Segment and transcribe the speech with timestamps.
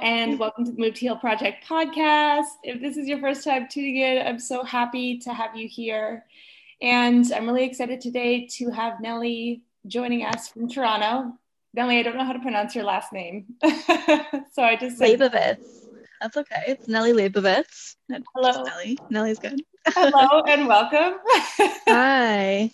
[0.00, 2.46] and welcome to the Move to Heal Project podcast.
[2.62, 6.24] If this is your first time tuning in, I'm so happy to have you here.
[6.80, 11.32] And I'm really excited today to have Nellie joining us from Toronto.
[11.74, 13.46] Nellie, I don't know how to pronounce your last name.
[13.64, 15.58] so I just said Leibovitz.
[16.20, 16.62] That's okay.
[16.68, 17.96] It's Nellie Leibovitz.
[18.34, 18.64] Hello.
[18.64, 18.98] Nellie.
[19.10, 19.60] Nellie's good.
[19.86, 21.18] Hello and welcome.
[21.88, 22.70] Hi.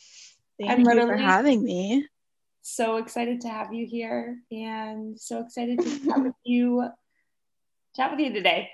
[0.59, 2.07] Thank I'm you for having me
[2.67, 6.89] so excited to have you here and so excited to chat with you
[7.95, 8.71] chat with you today.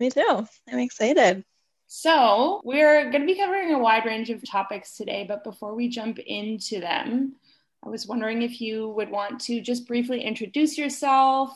[0.00, 0.46] Me too.
[0.70, 1.44] I'm excited.
[1.88, 5.88] So, we're going to be covering a wide range of topics today, but before we
[5.88, 7.36] jump into them,
[7.84, 11.50] I was wondering if you would want to just briefly introduce yourself,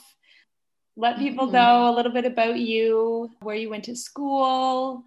[0.97, 1.55] let people mm-hmm.
[1.55, 5.03] know a little bit about you, where you went to school,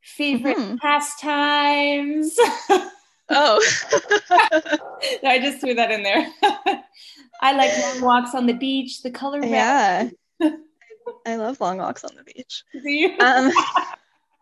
[0.00, 0.76] favorite mm-hmm.
[0.76, 2.38] pastimes.
[3.30, 3.62] Oh.
[5.22, 6.26] I just threw that in there.
[7.42, 10.12] I like long walks on the beach, the color red.
[10.40, 10.50] Yeah.
[11.26, 12.64] I love long walks on the beach.
[13.20, 13.52] Um,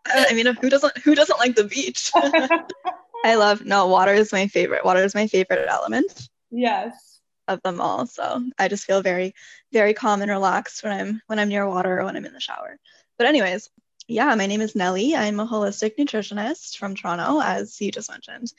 [0.05, 2.11] I mean, who doesn't who doesn't like the beach?
[3.25, 4.85] I love no water is my favorite.
[4.85, 6.29] Water is my favorite element.
[6.51, 7.19] Yes.
[7.47, 8.05] Of them all.
[8.05, 9.33] So I just feel very,
[9.71, 12.39] very calm and relaxed when I'm when I'm near water or when I'm in the
[12.39, 12.77] shower.
[13.17, 13.69] But anyways,
[14.07, 15.15] yeah, my name is Nellie.
[15.15, 18.51] I'm a holistic nutritionist from Toronto, as you just mentioned.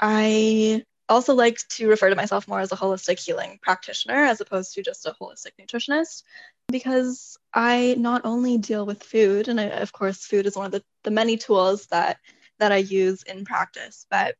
[0.00, 4.74] I also like to refer to myself more as a holistic healing practitioner as opposed
[4.74, 6.22] to just a holistic nutritionist
[6.68, 10.72] because I not only deal with food, and I, of course, food is one of
[10.72, 12.18] the, the many tools that
[12.58, 14.36] that I use in practice, but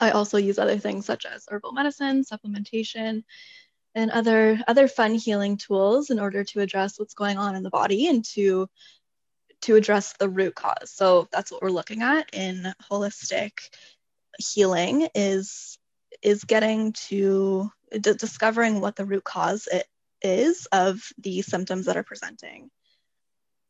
[0.00, 3.24] I also use other things such as herbal medicine, supplementation,
[3.94, 7.70] and other other fun healing tools in order to address what's going on in the
[7.70, 8.68] body and to
[9.62, 10.92] to address the root cause.
[10.92, 13.52] So that's what we're looking at in holistic
[14.38, 15.78] healing is
[16.22, 19.86] is getting to d- discovering what the root cause it
[20.22, 22.70] is of the symptoms that are presenting.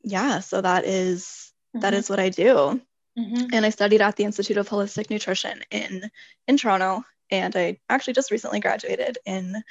[0.02, 1.80] Yeah, so that is, mm-hmm.
[1.80, 2.80] that is what I do.
[3.19, 3.46] Mm-hmm.
[3.52, 6.08] And I studied at the Institute of Holistic Nutrition in
[6.46, 9.62] in Toronto and I actually just recently graduated in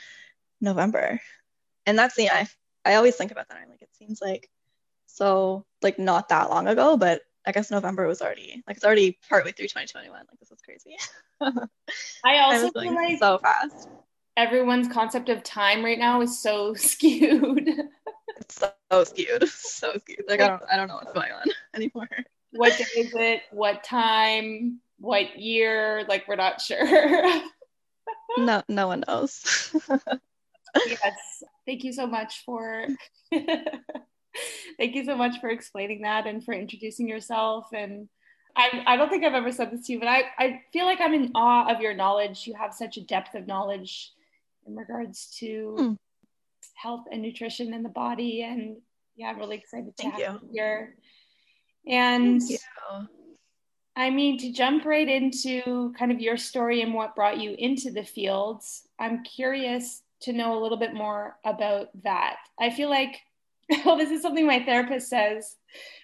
[0.61, 1.21] November.
[1.85, 2.47] And that's the I
[2.83, 3.57] I always think about that.
[3.57, 4.49] I'm like it seems like
[5.05, 9.17] so like not that long ago, but I guess November was already like it's already
[9.29, 10.11] partway through 2021.
[10.11, 10.97] Like this is crazy.
[12.23, 13.87] I also I feel like so fast.
[14.35, 17.69] Everyone's concept of time right now is so skewed.
[18.35, 18.59] it's
[18.91, 20.25] so skewed, so skewed.
[20.27, 22.09] Like I don't, I don't know what's going on anymore.
[22.51, 23.43] What day is it?
[23.51, 24.81] What time?
[24.99, 26.03] What year?
[26.09, 26.85] Like we're not sure.
[28.37, 29.73] no, no one knows.
[30.85, 32.87] yes, thank you so much for
[34.77, 37.67] Thank you so much for explaining that and for introducing yourself.
[37.73, 38.09] And
[38.55, 40.99] I, I don't think I've ever said this to you, but I, I feel like
[41.01, 42.47] I'm in awe of your knowledge.
[42.47, 44.11] You have such a depth of knowledge
[44.65, 45.97] in regards to mm.
[46.73, 48.43] health and nutrition in the body.
[48.43, 48.77] And
[49.15, 50.39] yeah, I'm really excited to Thank have you.
[50.47, 50.95] you here.
[51.87, 52.41] And
[53.95, 57.91] I mean, to jump right into kind of your story and what brought you into
[57.91, 62.37] the fields, I'm curious to know a little bit more about that.
[62.59, 63.21] I feel like
[63.85, 65.55] well, this is something my therapist says.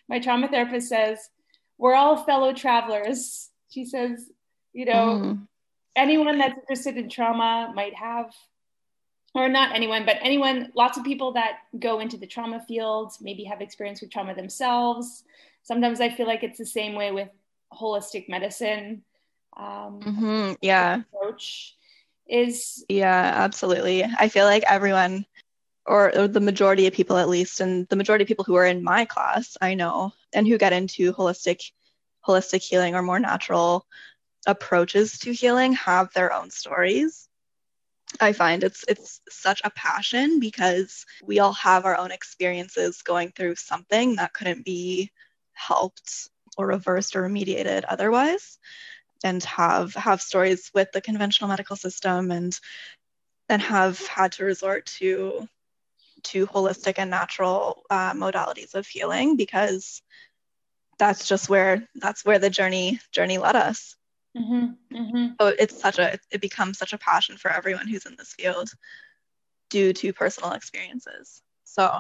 [0.09, 1.29] My trauma therapist says,
[1.77, 3.49] we're all fellow travelers.
[3.69, 4.29] She says,
[4.73, 5.47] you know, mm.
[5.95, 8.33] anyone that's interested in trauma might have,
[9.33, 13.43] or not anyone, but anyone, lots of people that go into the trauma field maybe
[13.45, 15.23] have experience with trauma themselves.
[15.63, 17.29] Sometimes I feel like it's the same way with
[17.73, 19.03] holistic medicine.
[19.57, 20.53] Um, mm-hmm.
[20.61, 21.01] Yeah.
[21.13, 21.75] Approach
[22.27, 22.85] is.
[22.89, 24.03] Yeah, absolutely.
[24.03, 25.25] I feel like everyone
[25.85, 28.65] or, or, the majority of people at least and the majority of people who are
[28.65, 31.71] in my class i know and who get into holistic
[32.25, 33.85] holistic healing or more natural
[34.45, 37.27] approaches to healing have their own stories.
[38.19, 43.31] I find it's it's such a passion because we all have our own experiences going
[43.31, 45.11] through something that couldn't be
[45.53, 48.59] helped or reversed or remediated otherwise
[49.23, 52.59] and have have stories with the conventional medical system and
[53.49, 55.47] and have had to resort to
[56.23, 60.01] to holistic and natural uh, modalities of healing because
[60.97, 63.95] that's just where that's where the journey journey led us.
[64.37, 65.27] Mm-hmm, mm-hmm.
[65.39, 68.69] so it's such a it becomes such a passion for everyone who's in this field
[69.69, 71.41] due to personal experiences.
[71.63, 71.99] So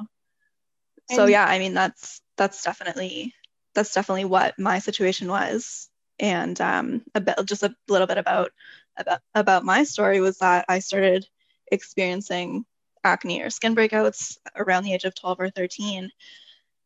[1.09, 3.33] and so yeah i mean that's that's definitely
[3.75, 5.89] that's definitely what my situation was.
[6.19, 8.51] And um a bit just a little bit about
[8.97, 11.25] about about my story was that i started
[11.71, 12.65] experiencing
[13.03, 16.09] acne or skin breakouts around the age of 12 or 13.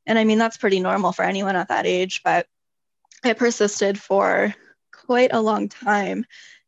[0.06, 2.48] And I mean, that's pretty normal for anyone at that age, but
[3.26, 4.54] it persisted for
[4.92, 6.26] quite a long time.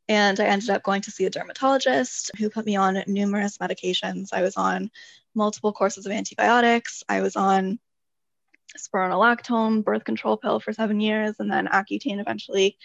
[0.07, 4.29] And I ended up going to see a dermatologist who put me on numerous medications.
[4.33, 4.89] I was on
[5.35, 7.03] multiple courses of antibiotics.
[7.07, 7.79] I was on
[8.77, 12.77] spironolactone, birth control pill for seven years, and then Accutane eventually.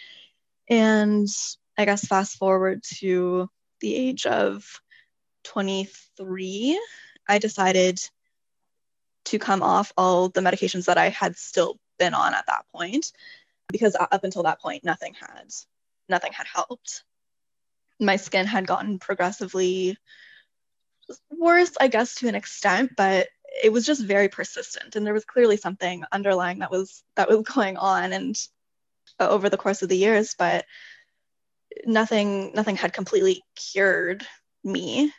[0.69, 1.27] And
[1.77, 3.49] I guess fast forward to
[3.81, 4.79] the age of
[5.45, 6.81] 23,
[7.27, 8.01] I decided
[9.25, 13.11] to come off all the medications that I had still been on at that point
[13.69, 15.47] because up until that point nothing had
[16.07, 17.03] nothing had helped.
[17.99, 19.97] My skin had gotten progressively
[21.31, 23.27] worse, I guess to an extent, but
[23.63, 27.41] it was just very persistent and there was clearly something underlying that was that was
[27.55, 28.35] going on and
[29.19, 30.65] over the course of the years, but
[31.85, 34.25] nothing nothing had completely cured
[34.65, 35.11] me.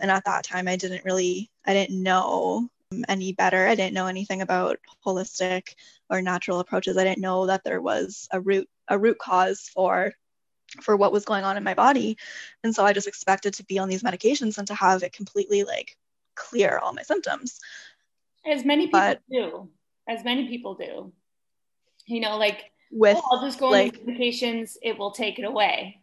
[0.00, 3.66] And at that time I didn't really I didn't know um, any better.
[3.66, 5.74] I didn't know anything about holistic
[6.10, 6.96] or natural approaches.
[6.96, 10.12] I didn't know that there was a root a root cause for
[10.80, 12.16] for what was going on in my body.
[12.64, 15.64] And so I just expected to be on these medications and to have it completely
[15.64, 15.96] like
[16.34, 17.60] clear all my symptoms.
[18.46, 19.68] As many people but, do.
[20.08, 21.12] As many people do.
[22.06, 25.44] You know, like with oh, I'll just go on like, medications, it will take it
[25.44, 26.00] away.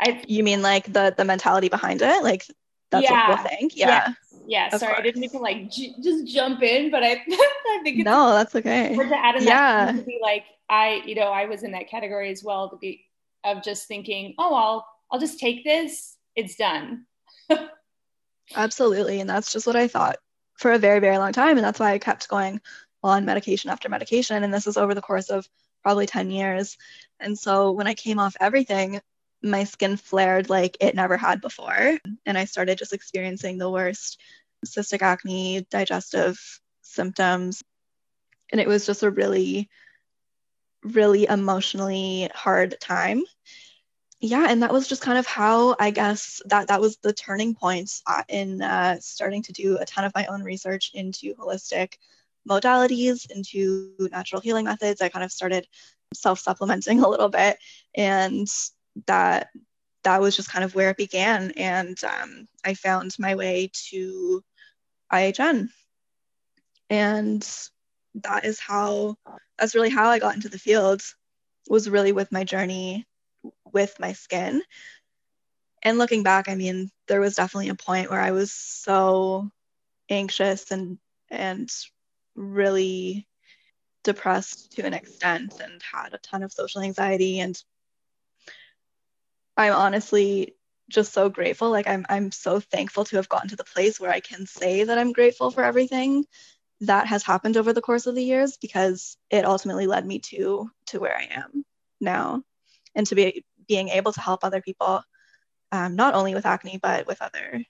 [0.00, 2.22] I You mean like the the mentality behind it?
[2.22, 2.46] Like
[2.90, 3.76] that's yeah, what people think.
[3.76, 3.86] Yeah.
[3.88, 4.14] Yeah.
[4.46, 4.76] yeah.
[4.76, 5.00] Sorry, course.
[5.00, 8.32] I didn't mean to like j- just jump in, but I, I think it's no,
[8.32, 8.94] that's okay.
[8.94, 9.86] to add in yeah.
[9.86, 12.76] that to be like I, you know, I was in that category as well to
[12.76, 13.04] be
[13.44, 16.16] of just thinking, oh, I'll I'll just take this.
[16.34, 17.06] It's done.
[18.56, 20.16] Absolutely, and that's just what I thought
[20.56, 22.60] for a very very long time, and that's why I kept going
[23.02, 25.46] on medication after medication, and this is over the course of
[25.84, 26.76] probably 10 years.
[27.20, 29.00] And so when I came off everything,
[29.44, 31.98] my skin flared like it never had before.
[32.24, 34.18] And I started just experiencing the worst
[34.66, 36.40] cystic acne, digestive
[36.82, 37.62] symptoms.
[38.50, 39.68] And it was just a really,
[40.82, 43.22] really emotionally hard time.
[44.20, 47.54] Yeah, and that was just kind of how I guess that that was the turning
[47.54, 51.94] point uh, in uh, starting to do a ton of my own research into holistic
[52.48, 55.02] modalities, into natural healing methods.
[55.02, 55.66] I kind of started
[56.14, 57.58] self supplementing a little bit
[57.94, 58.48] and
[59.06, 59.48] that
[60.04, 61.50] that was just kind of where it began.
[61.52, 64.44] And um, I found my way to
[65.12, 65.70] IHN.
[66.90, 67.58] And
[68.16, 69.16] that is how,
[69.58, 71.02] that's really how I got into the field,
[71.68, 73.06] was really with my journey
[73.72, 74.62] with my skin.
[75.82, 79.50] And looking back, I mean, there was definitely a point where I was so
[80.08, 80.98] anxious and,
[81.30, 81.70] and
[82.34, 83.26] really
[84.02, 87.60] depressed to an extent and had a ton of social anxiety and
[89.56, 90.54] I'm honestly
[90.88, 91.70] just so grateful.
[91.70, 94.84] Like I'm I'm so thankful to have gotten to the place where I can say
[94.84, 96.24] that I'm grateful for everything
[96.80, 100.70] that has happened over the course of the years because it ultimately led me to
[100.88, 101.64] to where I am
[102.00, 102.42] now
[102.94, 105.02] and to be being able to help other people
[105.72, 107.64] um, not only with acne but with other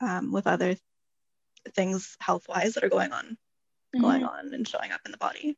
[0.00, 0.76] um, with other
[1.74, 4.00] things health wise that are going on mm-hmm.
[4.00, 5.56] going on and showing up in the body.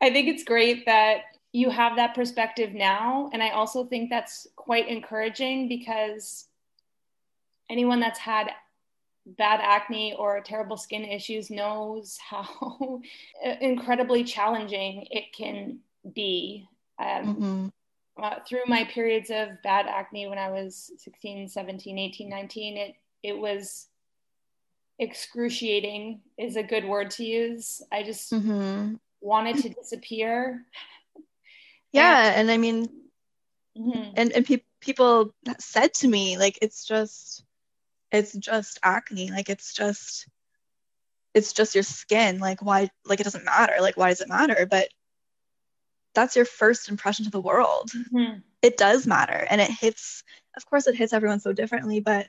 [0.00, 1.22] I think it's great that
[1.52, 3.30] you have that perspective now.
[3.32, 6.48] And I also think that's quite encouraging because
[7.70, 8.50] anyone that's had
[9.24, 13.00] bad acne or terrible skin issues knows how
[13.60, 15.78] incredibly challenging it can
[16.14, 16.66] be.
[16.98, 17.66] Um, mm-hmm.
[18.22, 22.94] uh, through my periods of bad acne when I was 16, 17, 18, 19, it,
[23.22, 23.88] it was
[24.98, 27.82] excruciating is a good word to use.
[27.90, 28.94] I just mm-hmm.
[29.20, 30.64] wanted to disappear
[31.92, 32.86] yeah and, and i mean
[33.76, 34.10] mm-hmm.
[34.16, 37.44] and and pe- people said to me like it's just
[38.10, 40.28] it's just acne like it's just
[41.34, 44.66] it's just your skin like why like it doesn't matter like why does it matter
[44.70, 44.88] but
[46.14, 48.38] that's your first impression to the world mm-hmm.
[48.60, 50.24] it does matter and it hits
[50.56, 52.26] of course it hits everyone so differently but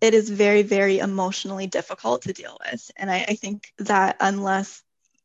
[0.00, 4.82] it is very very emotionally difficult to deal with and I, I think that unless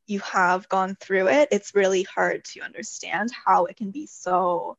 [0.07, 4.77] you have gone through it, it's really hard to understand how it can be so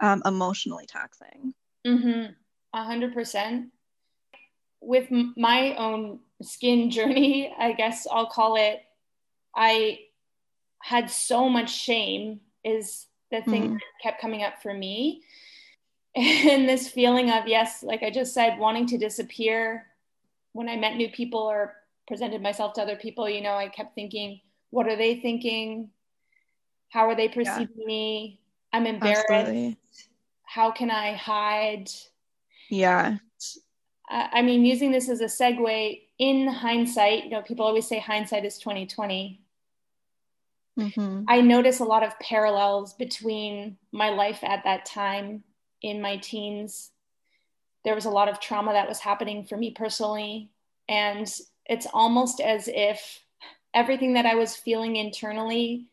[0.00, 1.54] um, emotionally taxing.
[1.86, 2.32] Mm-hmm.
[2.74, 3.68] A hundred percent.
[4.80, 8.80] With my own skin journey, I guess I'll call it,
[9.54, 10.00] I
[10.80, 13.72] had so much shame is the thing mm.
[13.74, 15.22] that kept coming up for me.
[16.14, 19.86] And this feeling of, yes, like I just said, wanting to disappear
[20.52, 21.74] when I met new people or
[22.06, 24.40] presented myself to other people, you know, I kept thinking,
[24.72, 25.90] what are they thinking?
[26.88, 27.86] How are they perceiving yeah.
[27.86, 28.40] me?
[28.72, 29.26] I'm embarrassed.
[29.30, 29.78] Absolutely.
[30.44, 31.88] How can I hide?
[32.68, 33.18] Yeah.
[34.10, 38.44] I mean, using this as a segue in hindsight, you know, people always say hindsight
[38.44, 39.40] is 2020.
[40.78, 41.24] Mm-hmm.
[41.28, 45.44] I notice a lot of parallels between my life at that time
[45.80, 46.90] in my teens
[47.84, 50.50] there was a lot of trauma that was happening for me personally.
[50.88, 51.30] And
[51.66, 53.20] it's almost as if
[53.74, 55.86] everything that I was feeling internally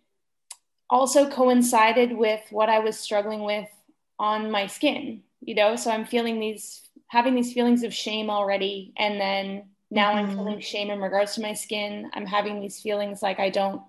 [0.89, 3.69] also coincided with what I was struggling with
[4.17, 5.75] on my skin, you know?
[5.75, 8.93] So I'm feeling these, having these feelings of shame already.
[8.97, 10.31] And then now mm-hmm.
[10.31, 12.09] I'm feeling shame in regards to my skin.
[12.13, 13.81] I'm having these feelings like I don't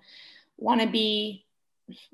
[0.59, 1.45] want to be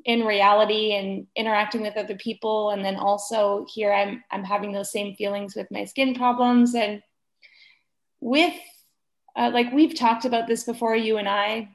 [0.04, 4.90] in reality and interacting with other people and then also here i'm i'm having those
[4.90, 7.02] same feelings with my skin problems and
[8.20, 8.54] with
[9.36, 11.68] uh, like we've talked about this before you and i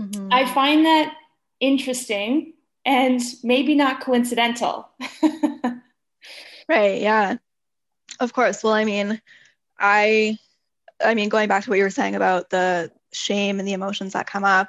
[0.00, 0.28] mm-hmm.
[0.32, 1.14] i find that
[1.60, 2.52] interesting
[2.84, 4.88] and maybe not coincidental
[6.68, 7.36] right yeah
[8.20, 9.20] of course well i mean
[9.78, 10.38] i
[11.02, 14.12] i mean going back to what you were saying about the shame and the emotions
[14.12, 14.68] that come up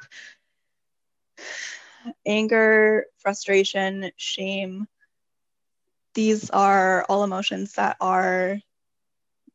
[2.26, 4.88] anger, frustration, shame.
[6.14, 8.60] These are all emotions that are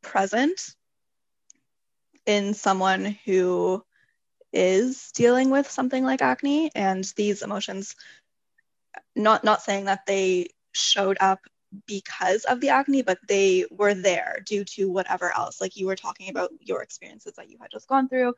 [0.01, 0.75] present
[2.25, 3.83] in someone who
[4.53, 7.95] is dealing with something like acne and these emotions
[9.15, 11.39] not not saying that they showed up
[11.87, 15.61] because of the acne but they were there due to whatever else.
[15.61, 18.33] Like you were talking about your experiences that you had just gone through.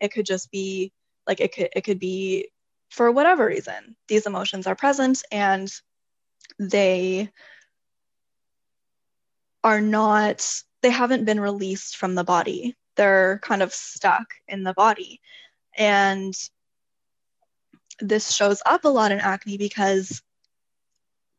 [0.00, 0.92] It could just be
[1.26, 2.48] like it could it could be
[2.90, 5.72] for whatever reason, these emotions are present and
[6.58, 7.30] they
[9.64, 12.76] are not, they haven't been released from the body.
[12.96, 15.20] They're kind of stuck in the body.
[15.76, 16.34] And
[18.00, 20.22] this shows up a lot in acne because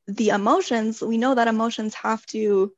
[0.08, 2.72] the emotions, we know that emotions have to,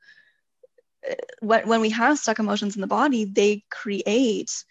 [1.42, 4.64] when, when we have stuck emotions in the body, they create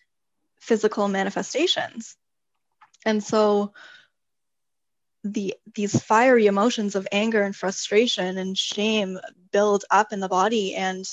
[0.61, 2.17] physical manifestations.
[3.05, 3.73] And so
[5.25, 9.19] the these fiery emotions of anger and frustration and shame
[9.51, 11.05] build up in the body and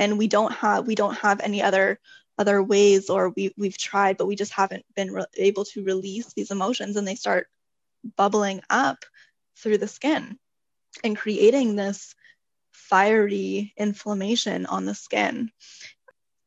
[0.00, 2.00] and we don't have we don't have any other
[2.38, 6.32] other ways or we we've tried but we just haven't been re- able to release
[6.32, 7.46] these emotions and they start
[8.16, 9.04] bubbling up
[9.58, 10.38] through the skin
[11.04, 12.14] and creating this
[12.72, 15.50] fiery inflammation on the skin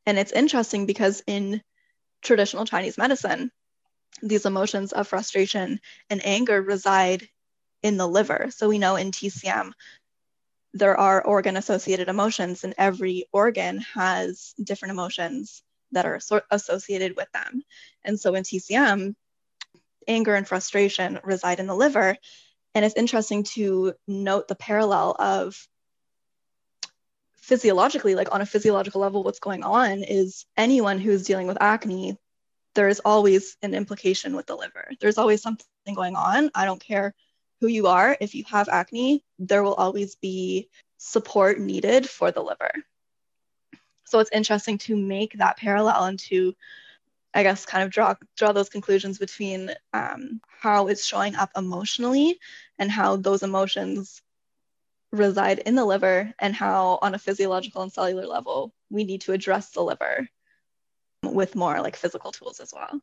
[0.08, 1.62] and it's interesting because in
[2.24, 3.52] traditional chinese medicine
[4.24, 5.80] these emotions of frustration
[6.10, 7.28] and anger reside
[7.84, 8.48] in the liver.
[8.50, 9.74] So we know in TCM,
[10.74, 17.32] there are organ associated emotions, and every organ has different emotions that are associated with
[17.32, 17.62] them.
[18.04, 19.16] And so in TCM,
[20.08, 22.18] anger and frustration reside in the liver.
[22.74, 25.68] And it's interesting to note the parallel of
[27.36, 32.18] physiologically, like on a physiological level, what's going on is anyone who's dealing with acne,
[32.74, 34.90] there's always an implication with the liver.
[35.00, 36.50] There's always something going on.
[36.56, 37.14] I don't care
[37.64, 38.18] who you are.
[38.20, 40.68] If you have acne, there will always be
[40.98, 42.72] support needed for the liver.
[44.04, 46.54] So it's interesting to make that parallel and to,
[47.34, 52.38] I guess, kind of draw draw those conclusions between um, how it's showing up emotionally
[52.80, 54.22] and how those emotions
[55.14, 59.32] reside in the liver and how on a physiological and cellular level we need to
[59.32, 60.28] address the liver
[61.24, 63.00] with more like physical tools as well.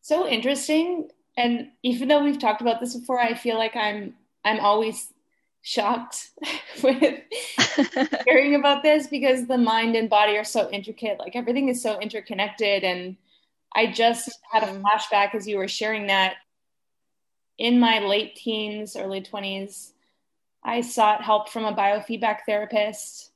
[0.00, 1.10] So interesting.
[1.36, 5.12] And even though we've talked about this before, I feel like I'm I'm always
[5.62, 6.30] shocked
[6.82, 7.20] with
[8.26, 11.18] hearing about this because the mind and body are so intricate.
[11.18, 12.84] Like everything is so interconnected.
[12.84, 13.16] And
[13.74, 14.84] I just had a mm-hmm.
[14.84, 16.36] flashback as you were sharing that.
[17.58, 19.92] In my late teens, early 20s,
[20.64, 23.30] I sought help from a biofeedback therapist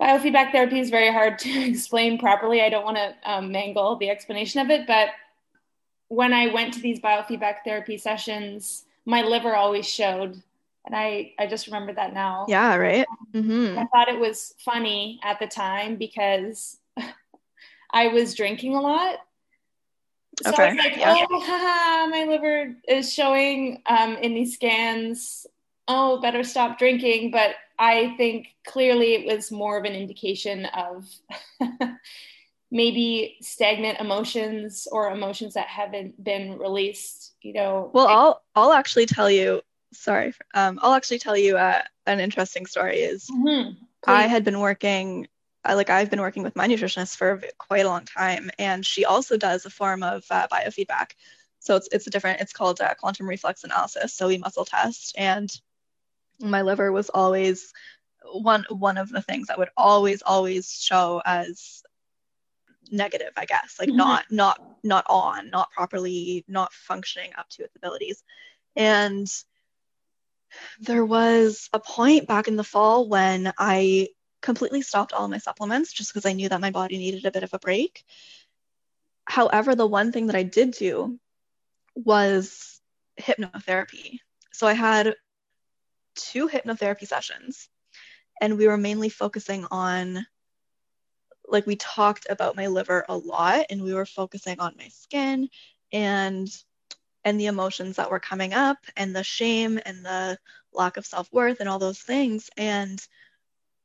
[0.00, 2.62] biofeedback therapy is very hard to explain properly.
[2.62, 5.08] I don't want to um, mangle the explanation of it, but
[6.08, 10.42] when I went to these biofeedback therapy sessions, my liver always showed.
[10.84, 12.46] And I, I just remember that now.
[12.48, 13.06] Yeah, right.
[13.34, 13.78] Mm-hmm.
[13.78, 16.78] I thought it was funny at the time because
[17.90, 19.18] I was drinking a lot.
[20.42, 20.62] So okay.
[20.62, 21.26] I was like, yeah.
[21.30, 25.46] oh, haha, my liver is showing um, in these scans.
[25.88, 27.32] Oh, better stop drinking.
[27.32, 31.06] But I think clearly it was more of an indication of
[32.70, 37.90] maybe stagnant emotions or emotions that haven't been released, you know.
[37.92, 42.66] Well, I'll I'll actually tell you, sorry, um, I'll actually tell you uh, an interesting
[42.66, 43.72] story is mm-hmm.
[44.06, 45.28] I had been working
[45.64, 49.36] like I've been working with my nutritionist for quite a long time, and she also
[49.36, 51.12] does a form of uh, biofeedback.
[51.60, 52.40] So it's it's a different.
[52.40, 54.14] It's called uh, quantum reflex analysis.
[54.14, 55.50] So we muscle test, and
[56.40, 57.72] my liver was always
[58.32, 61.82] one one of the things that would always always show as
[62.90, 63.98] negative i guess like mm-hmm.
[63.98, 68.22] not not not on not properly not functioning up to its abilities
[68.76, 69.28] and
[70.80, 74.08] There was a point back in the fall when I
[74.40, 77.42] completely stopped all my supplements just because I knew that my body needed a bit
[77.42, 78.04] of a break.
[79.24, 81.18] However, the one thing that I did do
[81.94, 82.80] was
[83.20, 84.20] hypnotherapy.
[84.52, 85.14] So I had
[86.14, 87.68] two hypnotherapy sessions,
[88.40, 90.26] and we were mainly focusing on
[91.50, 95.48] like we talked about my liver a lot and we were focusing on my skin
[95.92, 96.48] and
[97.24, 100.38] and the emotions that were coming up and the shame and the
[100.72, 102.48] lack of self-worth and all those things.
[102.56, 103.04] And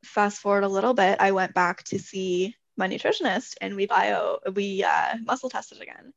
[0.04, 4.38] fast forward a little bit i went back to see my nutritionist and we bio
[4.54, 6.14] we uh, muscle tested again.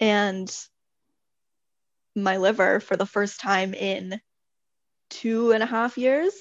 [0.00, 0.54] And
[2.14, 4.20] my liver for the first time in
[5.10, 6.34] two and a half years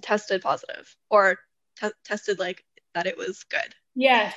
[0.00, 1.38] tested positive or
[1.80, 3.74] t- tested like that it was good.
[3.94, 4.34] Yes.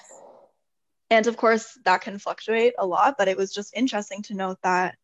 [1.09, 4.57] And of course, that can fluctuate a lot, but it was just interesting to note
[4.63, 4.97] that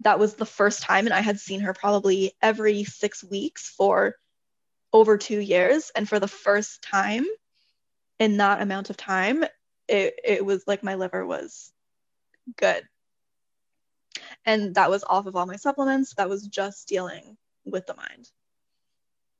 [0.00, 4.14] that was the first time, and I had seen her probably every six weeks for
[4.92, 5.90] over two years.
[5.96, 7.24] And for the first time
[8.18, 9.44] in that amount of time,
[9.88, 11.72] it, it was like my liver was
[12.56, 12.82] good
[14.44, 18.30] and that was off of all my supplements that was just dealing with the mind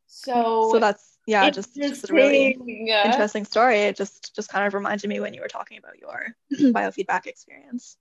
[0.07, 2.57] so so that's yeah just, just a really
[3.05, 3.45] interesting.
[3.45, 3.81] story.
[3.81, 6.35] It just just kind of reminded me when you were talking about your
[6.73, 7.97] biofeedback experience.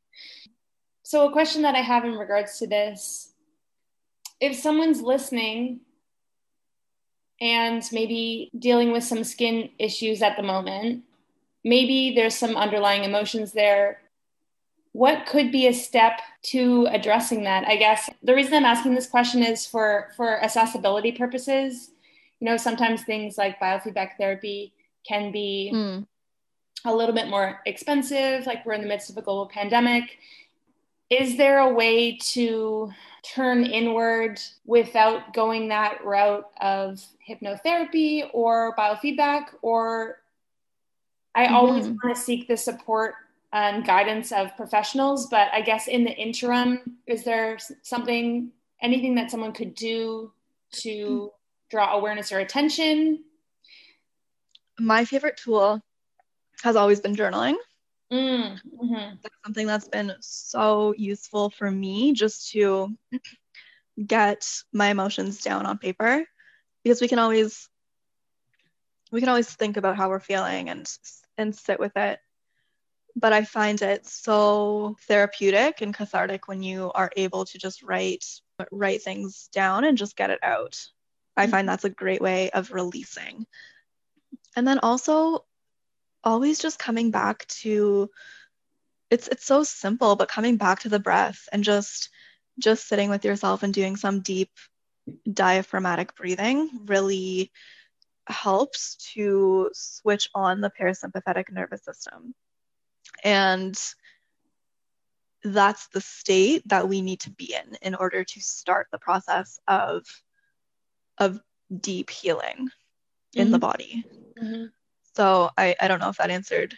[1.03, 3.33] So a question that i have in regards to this
[4.39, 5.81] if someone's listening
[7.41, 11.03] and maybe dealing with some skin issues at the moment
[11.63, 13.99] maybe there's some underlying emotions there
[14.93, 17.67] what could be a step to addressing that?
[17.67, 21.91] I guess the reason i'm asking this question is for for accessibility purposes
[22.39, 24.73] you know sometimes things like biofeedback therapy
[25.07, 26.05] can be mm.
[26.85, 30.17] a little bit more expensive like we're in the midst of a global pandemic
[31.09, 32.91] is there a way to
[33.23, 40.19] turn inward without going that route of hypnotherapy or biofeedback or
[41.35, 41.55] i mm-hmm.
[41.55, 43.15] always want to seek the support
[43.55, 45.27] and guidance of professionals.
[45.27, 50.31] But I guess in the interim, is there something, anything that someone could do
[50.81, 51.31] to
[51.69, 53.23] draw awareness or attention?
[54.79, 55.81] My favorite tool
[56.63, 57.55] has always been journaling.
[58.11, 59.15] Mm, mm-hmm.
[59.21, 62.95] That's something that's been so useful for me just to
[64.05, 66.25] get my emotions down on paper
[66.83, 67.69] because we can always
[69.11, 70.91] we can always think about how we're feeling and
[71.37, 72.19] and sit with it
[73.15, 78.25] but I find it so therapeutic and cathartic when you are able to just write
[78.71, 80.85] write things down and just get it out.
[81.35, 81.51] I mm-hmm.
[81.51, 83.45] find that's a great way of releasing.
[84.55, 85.45] And then also
[86.23, 88.09] always just coming back to
[89.11, 92.09] it's it's so simple but coming back to the breath and just
[92.57, 94.49] just sitting with yourself and doing some deep
[95.31, 97.51] diaphragmatic breathing really
[98.27, 102.33] helps to switch on the parasympathetic nervous system
[103.23, 103.79] and
[105.43, 109.59] that's the state that we need to be in in order to start the process
[109.67, 110.03] of
[111.17, 111.39] of
[111.81, 113.39] deep healing mm-hmm.
[113.39, 113.61] in the mm-hmm.
[113.61, 114.05] body.
[114.41, 114.65] Mm-hmm.
[115.15, 116.75] So I, I don't know if that answered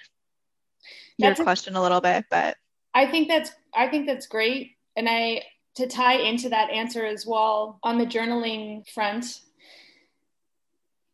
[1.20, 2.58] that's your question a, a little bit, but
[2.94, 4.72] I think that's I think that's great.
[4.96, 5.44] And I
[5.76, 9.42] to tie into that answer as well on the journaling front,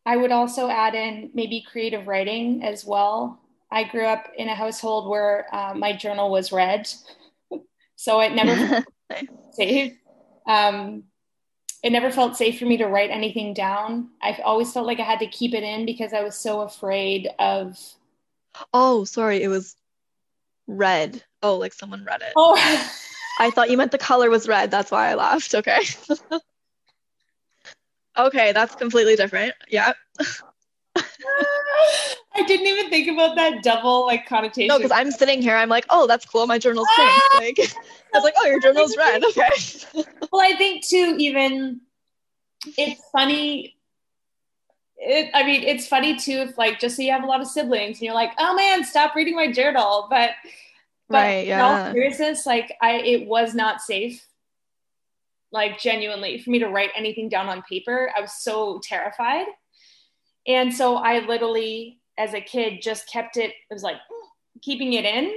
[0.06, 3.40] I would also add in maybe creative writing as well.
[3.70, 6.88] I grew up in a household where uh, my journal was read,
[7.96, 8.84] so it never
[9.52, 9.96] saved.
[10.46, 11.04] Um,
[11.84, 14.08] it never felt safe for me to write anything down.
[14.22, 17.28] I always felt like I had to keep it in because I was so afraid
[17.38, 17.78] of.
[18.72, 19.76] Oh, sorry, it was
[20.66, 21.22] red.
[21.42, 22.32] Oh, like someone read it.
[22.36, 22.56] Oh.
[23.38, 24.70] I thought you meant the color was red.
[24.70, 25.54] That's why I laughed.
[25.54, 25.80] Okay.
[28.18, 29.52] okay, that's completely different.
[29.68, 29.92] Yeah.
[32.36, 34.68] I didn't even think about that double like connotation.
[34.68, 36.46] No, because I'm sitting here, I'm like, oh, that's cool.
[36.46, 37.08] My journal's pink.
[37.10, 37.38] Ah!
[37.38, 37.58] Like,
[38.14, 39.24] I was like, oh, your journal's red.
[39.24, 39.50] Okay.
[40.32, 41.80] well, I think too, even
[42.76, 43.76] it's funny.
[44.96, 47.46] It, I mean, it's funny too if like just so you have a lot of
[47.46, 50.06] siblings and you're like, oh man, stop reading my journal.
[50.08, 50.30] But,
[51.08, 51.58] but right, yeah.
[51.58, 54.26] in all seriousness, like I, it was not safe.
[55.52, 59.46] Like genuinely, for me to write anything down on paper, I was so terrified.
[60.46, 63.96] And so I literally as a kid just kept it it was like
[64.62, 65.32] keeping it in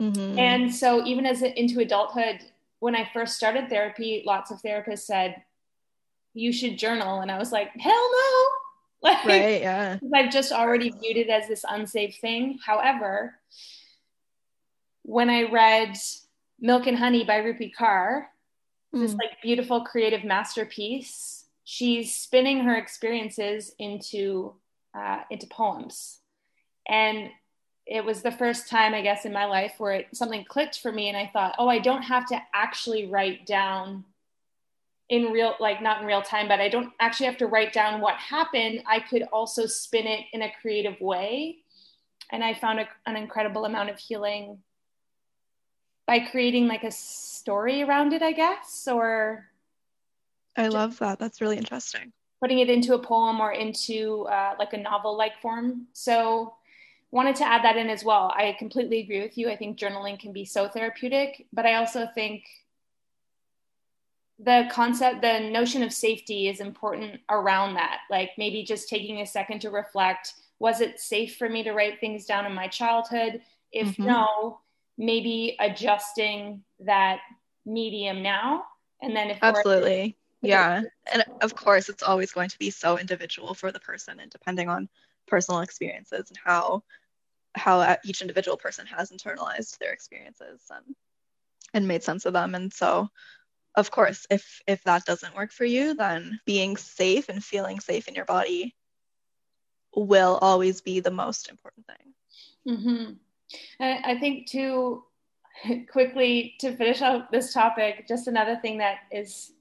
[0.00, 0.38] mm-hmm.
[0.38, 2.40] and so even as into adulthood
[2.80, 5.42] when i first started therapy lots of therapists said
[6.34, 8.48] you should journal and i was like hell no
[9.08, 13.34] like, right yeah i've just already viewed it as this unsafe thing however
[15.02, 15.96] when i read
[16.60, 18.26] milk and honey by rupi kaur
[18.94, 19.00] mm.
[19.00, 21.33] this like beautiful creative masterpiece.
[21.64, 24.54] She's spinning her experiences into
[24.96, 26.20] uh, into poems,
[26.86, 27.30] and
[27.86, 30.92] it was the first time, I guess, in my life where it, something clicked for
[30.92, 34.04] me, and I thought, oh, I don't have to actually write down
[35.10, 38.00] in real like not in real time but i don't actually have to write down
[38.00, 38.82] what happened.
[38.86, 41.58] I could also spin it in a creative way.
[42.32, 44.58] And i found a, an incredible amount of healing
[46.06, 49.46] by creating like a story around it, I guess, or
[50.56, 51.18] I love that.
[51.18, 52.12] That's really interesting.
[52.40, 55.86] Putting it into a poem or into uh, like a novel like form.
[55.92, 56.54] So,
[57.10, 58.32] wanted to add that in as well.
[58.36, 59.48] I completely agree with you.
[59.48, 62.44] I think journaling can be so therapeutic, but I also think
[64.40, 68.00] the concept, the notion of safety is important around that.
[68.10, 72.00] Like maybe just taking a second to reflect was it safe for me to write
[72.00, 73.42] things down in my childhood?
[73.70, 74.06] If mm-hmm.
[74.06, 74.60] no,
[74.96, 77.20] maybe adjusting that
[77.66, 78.64] medium now
[79.02, 80.82] and then if absolutely yeah.
[81.12, 84.68] And of course it's always going to be so individual for the person and depending
[84.68, 84.88] on
[85.26, 86.82] personal experiences and how
[87.56, 90.96] how each individual person has internalized their experiences and
[91.72, 92.54] and made sense of them.
[92.54, 93.08] And so
[93.74, 98.06] of course if if that doesn't work for you then being safe and feeling safe
[98.08, 98.74] in your body
[99.96, 102.76] will always be the most important thing.
[102.76, 103.12] Mm-hmm.
[103.80, 105.04] I think too,
[105.90, 109.52] quickly to finish up this topic, just another thing that is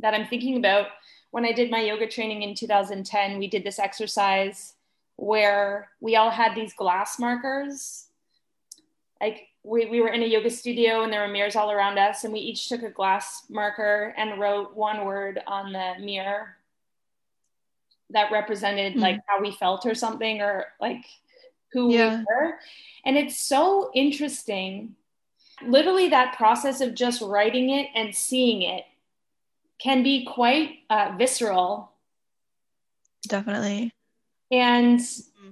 [0.00, 0.88] that I'm thinking about
[1.30, 4.74] when I did my yoga training in 2010, we did this exercise
[5.16, 8.06] where we all had these glass markers.
[9.20, 12.24] Like we, we were in a yoga studio and there were mirrors all around us,
[12.24, 16.56] and we each took a glass marker and wrote one word on the mirror
[18.10, 19.02] that represented mm-hmm.
[19.02, 21.04] like how we felt or something, or like
[21.72, 22.18] who yeah.
[22.18, 22.54] we were.
[23.04, 24.94] And it's so interesting.
[25.66, 28.84] Literally, that process of just writing it and seeing it
[29.78, 31.92] can be quite uh, visceral.
[33.28, 33.92] Definitely.
[34.50, 35.48] And mm-hmm.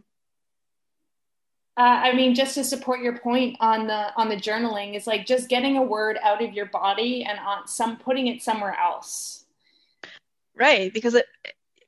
[1.76, 5.26] uh, I mean, just to support your point on the on the journaling is like
[5.26, 9.44] just getting a word out of your body and on some putting it somewhere else.
[10.56, 11.26] Right, because it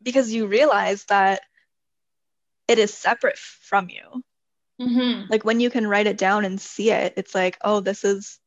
[0.02, 1.42] because you realize that
[2.68, 4.22] it is separate from you.
[4.80, 5.30] Mm-hmm.
[5.30, 8.38] Like when you can write it down and see it, it's like, oh, this is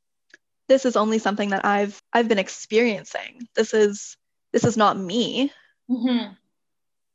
[0.69, 3.47] this is only something that I've I've been experiencing.
[3.55, 4.15] This is
[4.53, 5.51] this is not me.
[5.89, 6.34] Mm-hmm.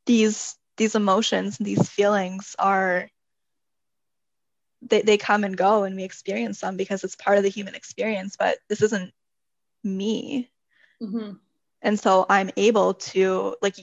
[0.05, 3.09] These these emotions, these feelings are
[4.83, 7.73] they, they come and go and we experience them because it's part of the human
[7.73, 9.11] experience, but this isn't
[9.83, 10.51] me.
[11.01, 11.33] Mm-hmm
[11.85, 13.75] and so i'm able to like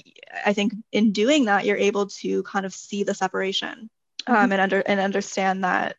[0.45, 3.89] i think in doing that you're able to kind of see the separation
[4.27, 4.53] um, mm-hmm.
[4.53, 5.97] and under and understand that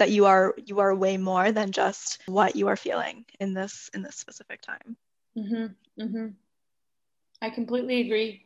[0.00, 3.88] that you are you are way more than just what you are feeling in this
[3.94, 4.96] in this specific time
[5.38, 6.02] mm-hmm.
[6.02, 6.26] Mm-hmm.
[7.40, 8.44] i completely agree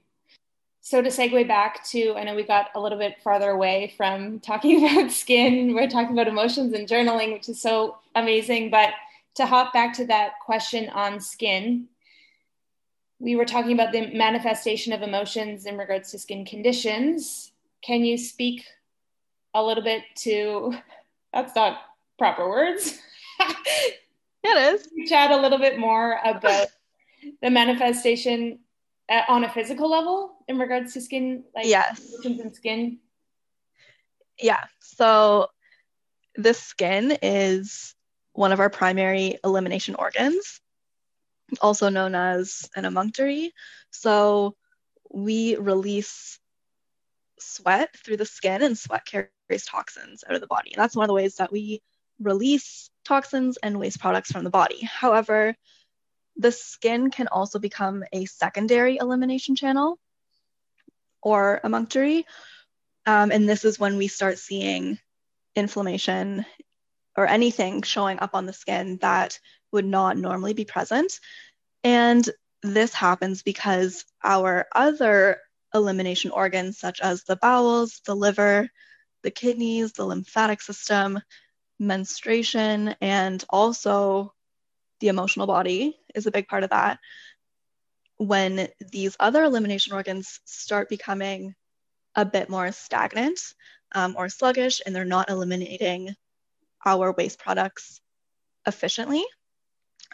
[0.83, 4.39] so to segue back to i know we got a little bit farther away from
[4.51, 8.91] talking about skin we're talking about emotions and journaling which is so amazing but
[9.35, 11.89] to hop back to that question on skin,
[13.19, 17.53] we were talking about the manifestation of emotions in regards to skin conditions.
[17.83, 18.65] Can you speak
[19.55, 20.75] a little bit to
[21.35, 21.79] that's not
[22.17, 22.99] proper words?
[24.43, 24.89] it is.
[25.09, 26.69] Chat a little bit more about
[27.43, 28.61] the manifestation
[29.09, 32.99] uh, on a physical level in regards to skin, like yes, emotions and skin.
[34.41, 34.65] Yeah.
[34.81, 35.49] So
[36.37, 37.95] the skin is
[38.33, 40.61] one of our primary elimination organs,
[41.61, 43.51] also known as an emunctory.
[43.91, 44.55] So
[45.13, 46.39] we release
[47.39, 49.31] sweat through the skin, and sweat carries
[49.67, 50.73] toxins out of the body.
[50.73, 51.83] And that's one of the ways that we
[52.21, 54.83] release toxins and waste products from the body.
[54.83, 55.57] However,
[56.37, 59.99] the skin can also become a secondary elimination channel
[61.23, 62.25] or emunctory.
[63.07, 64.99] Um, and this is when we start seeing
[65.55, 66.45] inflammation
[67.17, 69.39] or anything showing up on the skin that
[69.71, 71.21] would not normally be present.
[71.85, 72.29] And
[72.63, 75.39] this happens because our other
[75.75, 78.71] elimination organs, such as the bowels, the liver,
[79.25, 81.19] the kidneys, the lymphatic system,
[81.81, 84.33] menstruation, and also
[85.01, 86.99] the emotional body is a big part of that.
[88.19, 91.55] When these other elimination organs start becoming
[92.15, 93.41] a bit more stagnant
[93.93, 96.15] um, or sluggish and they're not eliminating
[96.87, 98.01] our waste products
[98.67, 99.25] efficiently,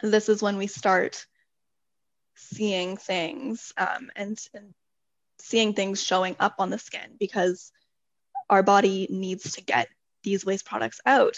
[0.01, 1.27] this is when we start
[2.35, 4.73] seeing things um, and, and
[5.37, 7.71] seeing things showing up on the skin because
[8.51, 9.87] our body needs to get
[10.23, 11.37] these waste products out.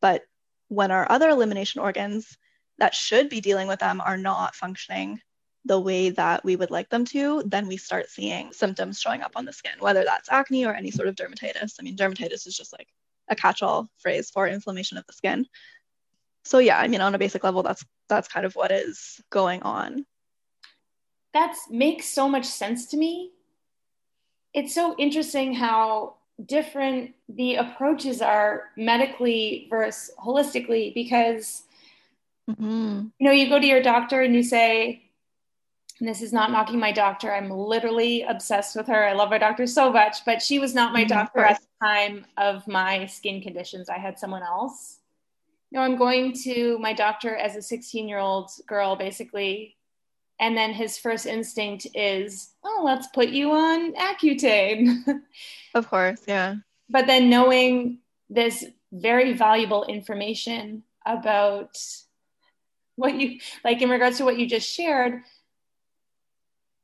[0.00, 0.22] But
[0.68, 2.36] when our other elimination organs
[2.78, 5.20] that should be dealing with them are not functioning
[5.64, 9.32] the way that we would like them to, then we start seeing symptoms showing up
[9.36, 11.74] on the skin, whether that's acne or any sort of dermatitis.
[11.78, 12.88] I mean, dermatitis is just like
[13.28, 15.46] a catch-all phrase for inflammation of the skin.
[16.44, 19.62] So yeah, I mean, on a basic level, that's that's kind of what is going
[19.62, 20.04] on.
[21.32, 23.30] That makes so much sense to me.
[24.52, 31.62] It's so interesting how different the approaches are medically versus holistically because
[32.50, 33.06] mm-hmm.
[33.18, 35.02] you know you go to your doctor and you say
[36.02, 37.32] and this is not knocking my doctor.
[37.32, 39.06] I'm literally obsessed with her.
[39.06, 41.86] I love my doctor so much, but she was not my mm-hmm, doctor at the
[41.86, 43.88] time of my skin conditions.
[43.88, 44.98] I had someone else.
[45.70, 49.76] You know, I'm going to my doctor as a 16 year old girl, basically.
[50.42, 55.04] And then his first instinct is, oh, let's put you on Accutane.
[55.74, 56.56] of course, yeah.
[56.90, 61.78] But then knowing this very valuable information about
[62.96, 65.22] what you like in regards to what you just shared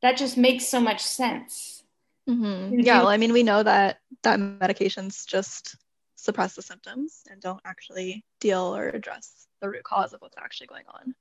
[0.02, 1.82] that just makes so much sense.
[2.30, 2.78] Mm-hmm.
[2.78, 5.74] Yeah, well, I mean, we know that that medications just
[6.14, 10.68] suppress the symptoms and don't actually deal or address the root cause of what's actually
[10.68, 11.16] going on.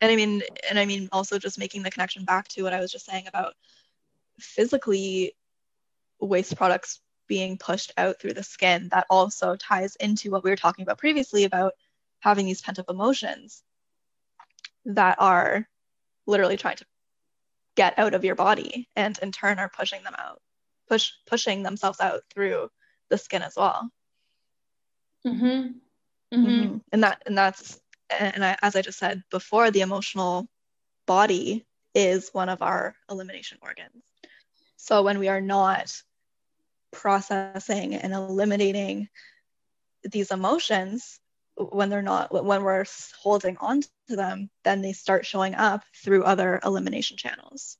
[0.00, 2.80] And I mean, and I mean, also just making the connection back to what I
[2.80, 3.54] was just saying about
[4.38, 5.34] physically
[6.20, 8.88] waste products being pushed out through the skin.
[8.90, 11.74] That also ties into what we were talking about previously about
[12.20, 13.62] having these pent up emotions
[14.84, 15.68] that are
[16.26, 16.86] literally trying to
[17.76, 20.40] get out of your body and in turn are pushing them out
[20.88, 22.68] push pushing themselves out through
[23.08, 23.90] the skin as well
[25.26, 25.44] mm-hmm.
[25.44, 26.34] Mm-hmm.
[26.34, 26.76] Mm-hmm.
[26.92, 27.80] and that and that's
[28.18, 30.48] and I, as i just said before the emotional
[31.06, 34.04] body is one of our elimination organs.
[34.76, 35.92] So when we are not
[36.92, 39.08] processing and eliminating
[40.04, 41.20] these emotions
[41.56, 42.86] when they're not when we're
[43.20, 47.76] holding on to them then they start showing up through other elimination channels.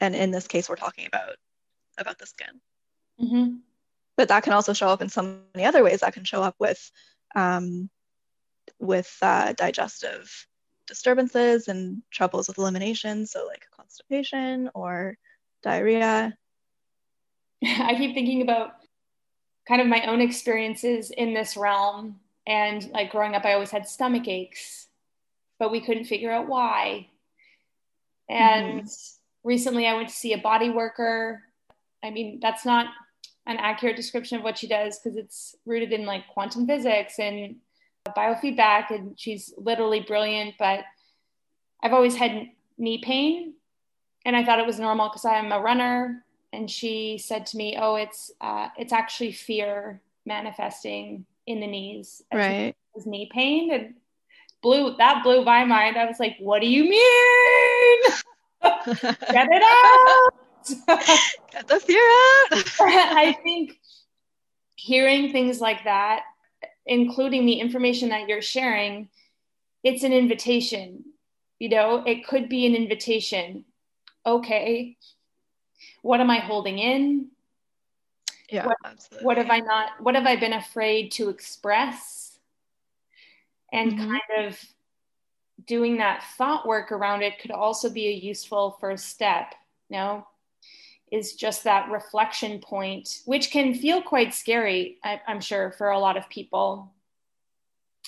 [0.00, 1.36] And in this case we're talking about
[1.98, 2.60] about the skin.
[3.18, 3.56] Mm-hmm.
[4.16, 6.00] but that can also show up in so many other ways.
[6.00, 6.90] That can show up with
[7.34, 7.88] um,
[8.78, 10.30] with uh, digestive
[10.86, 15.16] disturbances and troubles with elimination so like constipation or
[15.62, 16.36] diarrhea
[17.64, 18.72] i keep thinking about
[19.66, 23.88] kind of my own experiences in this realm and like growing up, I always had
[23.88, 24.86] stomach aches,
[25.58, 27.08] but we couldn't figure out why.
[28.30, 29.48] And mm-hmm.
[29.48, 31.42] recently I went to see a body worker.
[32.04, 32.86] I mean, that's not
[33.46, 37.56] an accurate description of what she does because it's rooted in like quantum physics and
[38.10, 38.90] biofeedback.
[38.90, 40.54] And she's literally brilliant.
[40.58, 40.80] But
[41.82, 43.54] I've always had knee pain
[44.24, 46.24] and I thought it was normal because I'm a runner.
[46.52, 52.22] And she said to me, "Oh, it's uh, it's actually fear manifesting in the knees.
[52.32, 52.74] Right.
[52.94, 53.94] His knee pain and
[54.62, 55.96] blew that blew my mind.
[55.96, 58.00] I was like, what do you mean?
[58.62, 60.34] Get it out.
[61.52, 62.64] Get the fear out.
[62.80, 63.78] I think
[64.74, 66.22] hearing things like that,
[66.86, 69.08] including the information that you're sharing,
[69.82, 71.04] it's an invitation.
[71.58, 73.64] You know, it could be an invitation.
[74.24, 74.96] Okay,
[76.02, 77.30] what am I holding in?
[78.50, 79.24] yeah what, absolutely.
[79.24, 82.38] what have i not what have i been afraid to express
[83.72, 84.10] and mm-hmm.
[84.10, 84.58] kind of
[85.66, 89.54] doing that thought work around it could also be a useful first step
[89.88, 90.26] you know
[91.12, 95.98] is just that reflection point which can feel quite scary I, am sure for a
[95.98, 96.92] lot of people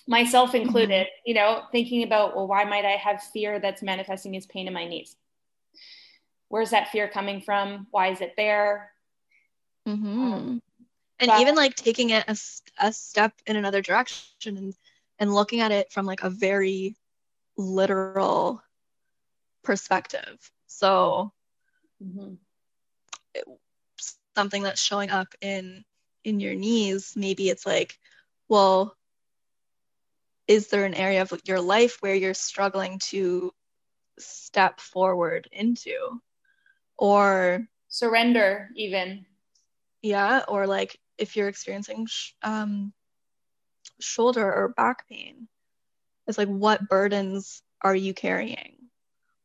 [0.06, 0.66] myself mm-hmm.
[0.66, 1.22] included mm-hmm.
[1.26, 4.74] you know thinking about well why might i have fear that's manifesting as pain in
[4.74, 5.16] my knees
[6.48, 8.90] where's that fear coming from why is it there
[9.88, 10.32] Mm-hmm.
[10.32, 10.62] Um,
[11.20, 12.36] and but, even like taking it a,
[12.86, 14.74] a step in another direction and,
[15.18, 16.96] and looking at it from like a very
[17.56, 18.62] literal
[19.64, 20.38] perspective.
[20.66, 21.32] So
[22.02, 22.34] mm-hmm.
[24.36, 25.84] Something that's showing up in
[26.24, 27.98] in your knees, maybe it's like,
[28.48, 28.96] well,
[30.46, 33.52] is there an area of your life where you're struggling to
[34.18, 36.20] step forward into?
[36.96, 39.26] Or surrender even.
[40.02, 42.92] Yeah or like if you're experiencing sh- um,
[44.00, 45.48] shoulder or back pain
[46.28, 48.76] it's like what burdens are you carrying?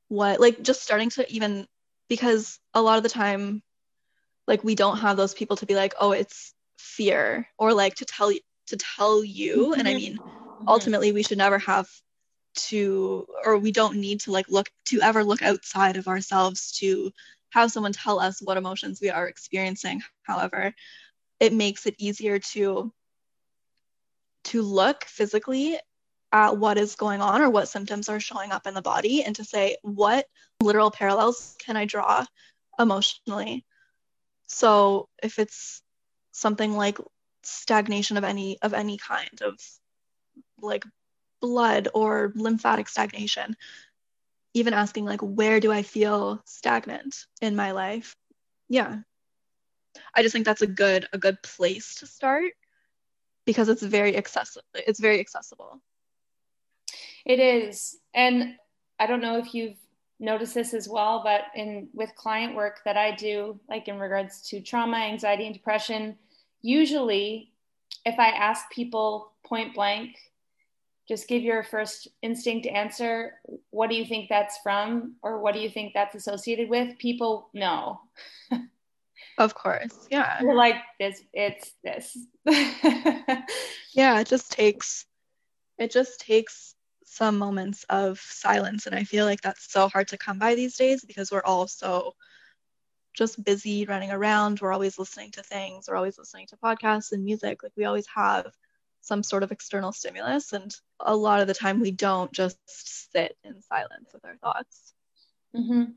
[0.10, 1.66] What like just starting to even
[2.10, 3.64] because a lot of the time
[4.48, 8.06] like we don't have those people to be like oh it's fear or like to
[8.06, 10.68] tell you to tell you and i mean mm-hmm.
[10.68, 11.90] ultimately we should never have
[12.56, 17.12] to or we don't need to like look to ever look outside of ourselves to
[17.54, 20.02] have someone tell us what emotions we are experiencing.
[20.24, 20.74] However,
[21.40, 22.92] it makes it easier to
[24.46, 25.78] to look physically
[26.32, 29.36] at what is going on or what symptoms are showing up in the body and
[29.36, 30.26] to say what
[30.62, 32.26] literal parallels can I draw
[32.80, 33.66] emotionally.
[34.48, 35.82] So if it's
[36.32, 36.98] something like
[37.44, 39.60] stagnation of any of any kind of
[40.62, 40.86] like
[41.42, 43.56] blood or lymphatic stagnation
[44.54, 48.16] even asking like where do i feel stagnant in my life?
[48.70, 49.00] Yeah.
[50.16, 52.54] I just think that's a good a good place to start
[53.46, 55.82] because it's very accessible it's very accessible.
[57.26, 57.98] It is.
[58.14, 58.56] And
[59.00, 59.78] i don't know if you've
[60.20, 64.42] noticed this as well but in with client work that i do like in regards
[64.42, 66.18] to trauma anxiety and depression
[66.62, 67.52] usually
[68.06, 70.16] if i ask people point blank
[71.08, 73.40] just give your first instinct answer
[73.72, 75.16] what do you think that's from?
[75.22, 76.98] or what do you think that's associated with?
[76.98, 78.00] people know.
[79.40, 80.40] Of course yeah.
[80.44, 82.16] You're like this it's this.
[83.96, 85.08] Yeah it just takes
[85.80, 86.76] it just takes
[87.14, 90.76] some moments of silence and i feel like that's so hard to come by these
[90.76, 92.14] days because we're all so
[93.14, 97.24] just busy running around we're always listening to things we're always listening to podcasts and
[97.24, 98.52] music like we always have
[99.04, 100.54] some sort of external stimulus.
[100.54, 102.58] And a lot of the time, we don't just
[103.12, 104.94] sit in silence with our thoughts.
[105.56, 105.92] Mm-hmm.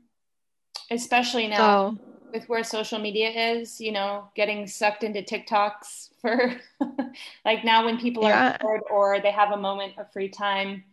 [0.91, 1.99] Especially now so,
[2.33, 6.55] with where social media is, you know, getting sucked into TikToks for
[7.45, 8.51] like now when people yeah.
[8.51, 10.83] are bored or they have a moment of free time,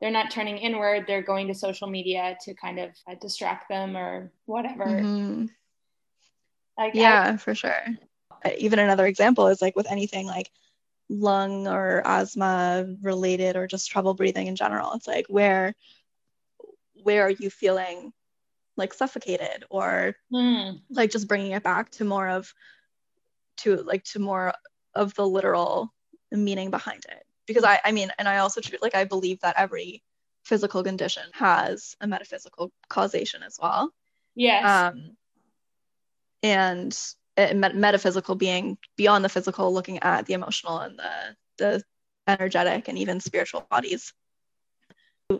[0.00, 3.96] they're not turning inward, they're going to social media to kind of uh, distract them
[3.96, 4.86] or whatever.
[4.86, 5.46] Mm-hmm.
[6.78, 7.84] Like, yeah, I, for sure.
[8.58, 10.50] Even another example is like with anything like
[11.10, 15.74] lung or asthma related or just trouble breathing in general it's like where
[17.02, 18.12] where are you feeling
[18.76, 20.80] like suffocated or mm.
[20.88, 22.54] like just bringing it back to more of
[23.56, 24.54] to like to more
[24.94, 25.92] of the literal
[26.30, 30.02] meaning behind it because i i mean and i also like i believe that every
[30.44, 33.92] physical condition has a metaphysical causation as well
[34.34, 35.16] yes um
[36.42, 36.96] and
[37.74, 41.82] metaphysical being beyond the physical, looking at the emotional and the the
[42.26, 44.12] energetic and even spiritual bodies.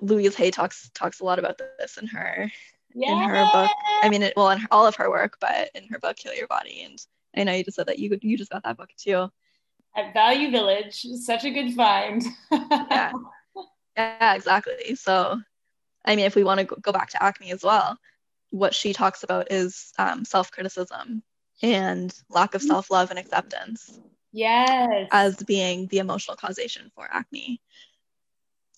[0.00, 2.50] Louise Hay talks talks a lot about this in her
[2.94, 3.12] yeah.
[3.12, 3.70] in her book.
[4.02, 6.46] I mean, it, well, in all of her work, but in her book "Heal Your
[6.46, 7.04] Body." And
[7.36, 9.30] I know you just said that you you just got that book too.
[9.96, 12.22] At Value Village, such a good find.
[12.52, 13.12] yeah,
[13.96, 14.94] yeah, exactly.
[14.94, 15.40] So,
[16.04, 17.98] I mean, if we want to go back to acne as well,
[18.50, 21.22] what she talks about is um, self criticism
[21.62, 23.98] and lack of self love and acceptance.
[24.32, 25.08] Yes.
[25.10, 27.60] As being the emotional causation for acne.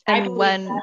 [0.06, 0.82] And when, that.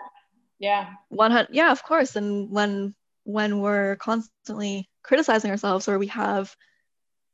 [0.59, 0.93] yeah.
[1.09, 2.15] One, yeah, of course.
[2.15, 6.55] And when, when we're constantly criticizing ourselves or we have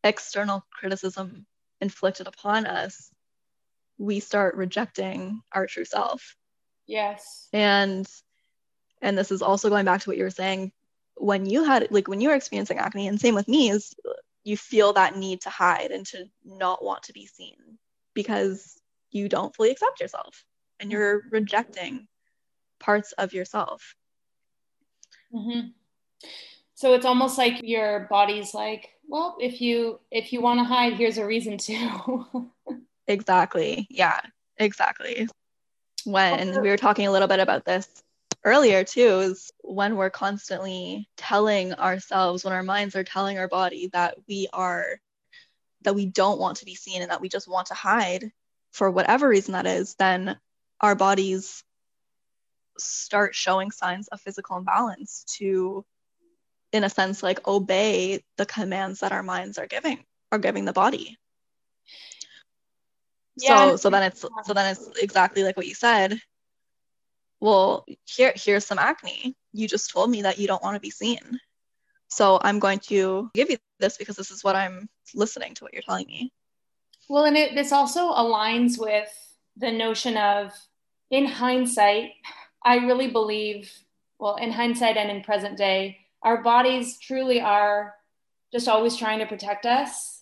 [0.04, 1.46] external criticism
[1.86, 3.12] inflicted upon us,
[3.98, 6.36] we start rejecting our true self.
[6.86, 7.48] Yes.
[7.54, 8.06] And,
[9.02, 10.72] and this is also going back to what you were saying
[11.18, 13.96] when you had like when you were experiencing acne and same with me is
[14.44, 17.56] you feel that need to hide and to not want to be seen
[18.14, 18.78] because
[19.12, 20.44] you don't fully accept yourself
[20.80, 22.08] and you're rejecting
[22.80, 23.96] parts of yourself.
[25.34, 25.70] Mm-hmm.
[26.76, 30.94] So it's almost like your body's like, well, if you if you want to hide,
[30.94, 32.50] here's a reason to.
[33.08, 33.88] exactly.
[33.90, 34.20] Yeah.
[34.58, 35.28] Exactly.
[36.06, 38.04] When we were talking a little bit about this
[38.44, 43.90] earlier too is when we're constantly telling ourselves when our minds are telling our body
[43.92, 45.00] that we are
[45.82, 48.32] that we don't want to be seen and that we just want to hide
[48.72, 50.38] for whatever reason that is then
[50.80, 51.64] our bodies
[52.78, 55.84] start showing signs of physical imbalance to
[56.76, 60.74] in a sense like obey the commands that our minds are giving are giving the
[60.74, 61.18] body
[63.38, 63.72] yeah.
[63.72, 66.20] so so then it's so then it's exactly like what you said
[67.40, 69.36] well, here here's some acne.
[69.54, 71.40] You just told me that you don't want to be seen.
[72.08, 75.74] So I'm going to give you this because this is what I'm listening to what
[75.74, 76.32] you're telling me.
[77.10, 79.10] Well, and it, this also aligns with
[79.58, 80.52] the notion of,
[81.12, 82.12] in hindsight,
[82.64, 83.72] I really believe,
[84.18, 87.94] well, in hindsight and in present day, our bodies truly are
[88.52, 90.16] just always trying to protect us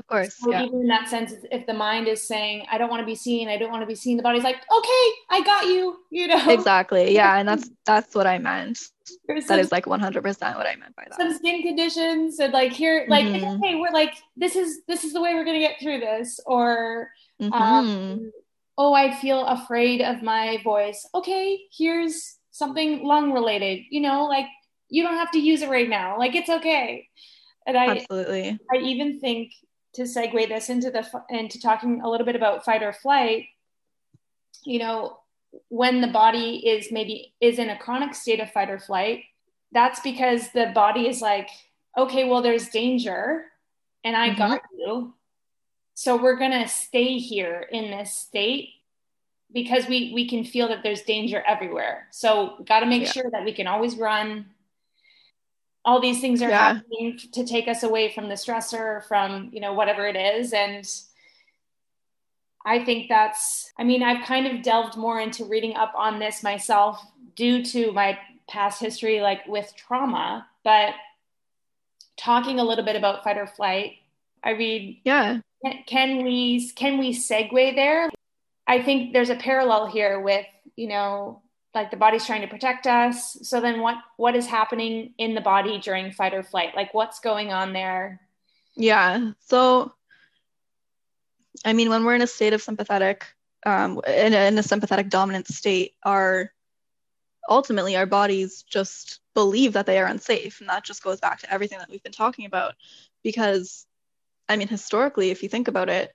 [0.00, 0.34] of course.
[0.38, 0.64] So yeah.
[0.64, 3.50] even in that sense, if the mind is saying, I don't want to be seen,
[3.50, 6.50] I don't want to be seen, the body's like, okay, I got you, you know?
[6.50, 7.14] Exactly.
[7.14, 7.36] Yeah.
[7.38, 8.78] And that's, that's what I meant.
[9.04, 11.18] Some, that is like 100% what I meant by that.
[11.18, 13.62] Some skin conditions and like here, like, mm-hmm.
[13.62, 16.40] hey, we're like, this is, this is the way we're going to get through this.
[16.46, 17.52] Or, mm-hmm.
[17.52, 18.32] um,
[18.78, 21.06] oh, I feel afraid of my voice.
[21.14, 21.60] Okay.
[21.76, 24.46] Here's something lung related, you know, like
[24.90, 26.18] you don't have to use it right now.
[26.18, 27.08] Like it's okay.
[27.66, 29.52] And I, absolutely, I even think
[29.94, 33.46] to segue this into the into talking a little bit about fight or flight,
[34.64, 35.18] you know,
[35.68, 39.24] when the body is maybe is in a chronic state of fight or flight,
[39.72, 41.48] that's because the body is like,
[41.96, 43.44] okay, well, there's danger
[44.04, 44.38] and I mm-hmm.
[44.38, 45.14] got you.
[45.94, 48.70] So we're going to stay here in this state
[49.52, 52.06] because we we can feel that there's danger everywhere.
[52.10, 53.12] So got to make yeah.
[53.12, 54.46] sure that we can always run.
[55.84, 56.74] All these things are yeah.
[56.74, 60.84] happening to take us away from the stressor, from you know whatever it is, and
[62.64, 63.72] I think that's.
[63.78, 67.02] I mean, I've kind of delved more into reading up on this myself
[67.34, 68.18] due to my
[68.48, 70.94] past history, like with trauma, but
[72.16, 73.92] talking a little bit about fight or flight.
[74.44, 75.00] I read.
[75.04, 75.40] Yeah.
[75.86, 78.10] Can we can we segue there?
[78.66, 81.42] I think there's a parallel here with, you know,
[81.74, 83.36] like the body's trying to protect us.
[83.42, 86.74] So then what what is happening in the body during fight or flight?
[86.74, 88.20] Like what's going on there?
[88.76, 89.32] Yeah.
[89.40, 89.92] So
[91.64, 93.26] I mean, when we're in a state of sympathetic,
[93.66, 96.52] um, in, a, in a sympathetic dominant state, our
[97.48, 101.52] ultimately our bodies just believe that they are unsafe, and that just goes back to
[101.52, 102.74] everything that we've been talking about.
[103.22, 103.86] Because,
[104.48, 106.14] I mean, historically, if you think about it,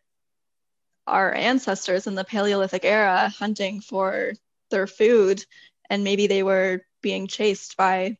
[1.06, 4.34] our ancestors in the Paleolithic era hunting for
[4.76, 5.44] their food,
[5.90, 8.18] and maybe they were being chased by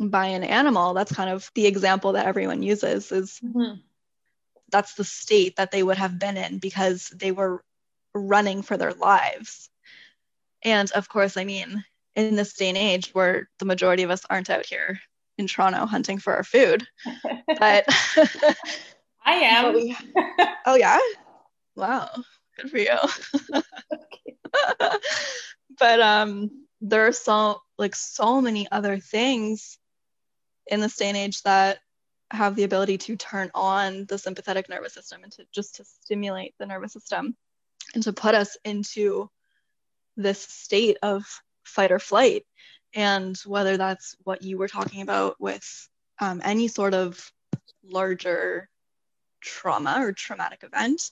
[0.00, 0.94] by an animal.
[0.94, 3.12] That's kind of the example that everyone uses.
[3.12, 3.80] Is mm-hmm.
[4.70, 7.62] that's the state that they would have been in because they were
[8.14, 9.68] running for their lives.
[10.64, 11.84] And of course, I mean,
[12.14, 15.00] in this day and age where the majority of us aren't out here
[15.38, 16.86] in Toronto hunting for our food,
[17.46, 17.84] but
[19.24, 19.96] I am.
[20.64, 21.00] Oh yeah.
[21.74, 22.08] Wow,
[22.56, 22.96] good for you.
[25.78, 26.50] but um,
[26.80, 29.78] there are so like so many other things
[30.66, 31.78] in this day and age that
[32.30, 36.54] have the ability to turn on the sympathetic nervous system and to just to stimulate
[36.58, 37.36] the nervous system
[37.94, 39.28] and to put us into
[40.16, 41.24] this state of
[41.64, 42.44] fight or flight.
[42.94, 45.88] And whether that's what you were talking about with
[46.20, 47.32] um, any sort of
[47.84, 48.68] larger
[49.40, 51.10] trauma or traumatic event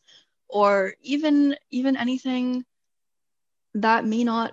[0.49, 2.65] or even even anything
[3.75, 4.53] that may not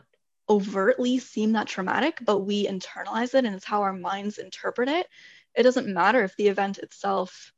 [0.50, 5.08] overtly seem that traumatic but we internalize it and it's how our minds interpret it.
[5.56, 7.52] It doesn't matter if the event itself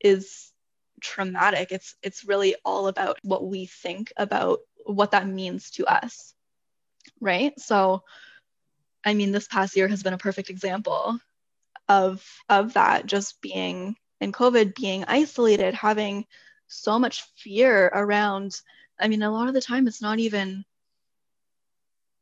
[0.00, 0.52] is
[1.00, 1.70] traumatic.
[1.70, 6.34] It's it's really all about what we think about what that means to us
[7.20, 7.58] right?
[7.58, 8.02] So
[9.04, 11.18] i mean this past year has been a perfect example
[11.88, 16.24] of of that just being in covid being isolated having
[16.66, 18.60] so much fear around
[19.00, 20.64] i mean a lot of the time it's not even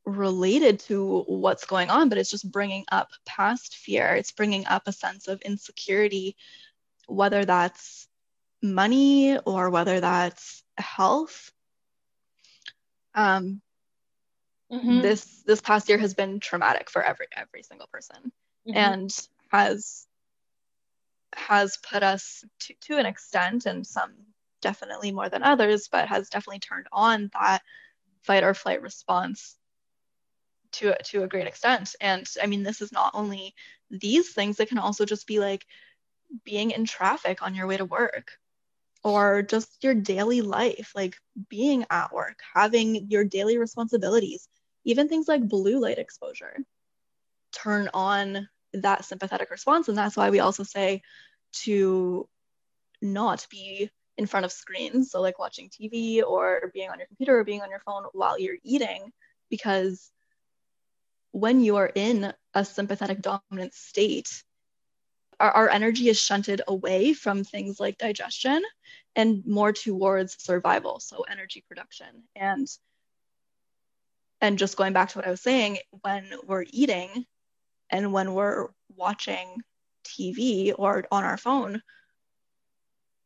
[0.04, 4.82] related to what's going on but it's just bringing up past fear it's bringing up
[4.86, 6.36] a sense of insecurity
[7.06, 8.08] whether that's
[8.62, 11.52] money or whether that's health
[13.14, 13.60] um,
[14.72, 15.00] mm-hmm.
[15.00, 18.32] this this past year has been traumatic for every every single person
[18.66, 18.76] mm-hmm.
[18.76, 20.06] and has
[21.34, 24.12] has put us to, to an extent and some
[24.62, 27.62] definitely more than others, but has definitely turned on that
[28.22, 29.56] fight or flight response
[30.72, 31.94] to to a great extent.
[32.00, 33.54] And I mean, this is not only
[33.90, 35.66] these things; it can also just be like
[36.44, 38.32] being in traffic on your way to work,
[39.04, 41.16] or just your daily life, like
[41.48, 44.48] being at work, having your daily responsibilities,
[44.84, 46.58] even things like blue light exposure,
[47.52, 51.02] turn on that sympathetic response, and that's why we also say
[51.52, 52.28] to
[53.02, 57.38] not be in front of screens, so like watching TV or being on your computer
[57.38, 59.12] or being on your phone while you're eating,
[59.50, 60.10] because
[61.32, 64.44] when you are in a sympathetic dominant state,
[65.40, 68.62] our, our energy is shunted away from things like digestion
[69.16, 72.24] and more towards survival, so energy production.
[72.36, 72.68] And
[74.40, 77.26] and just going back to what I was saying, when we're eating
[77.90, 79.62] and when we're watching
[80.04, 81.80] TV or on our phone,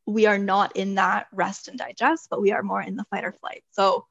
[0.07, 3.25] we are not in that rest and digest, but we are more in the fight
[3.25, 3.65] or flight.
[3.73, 4.07] So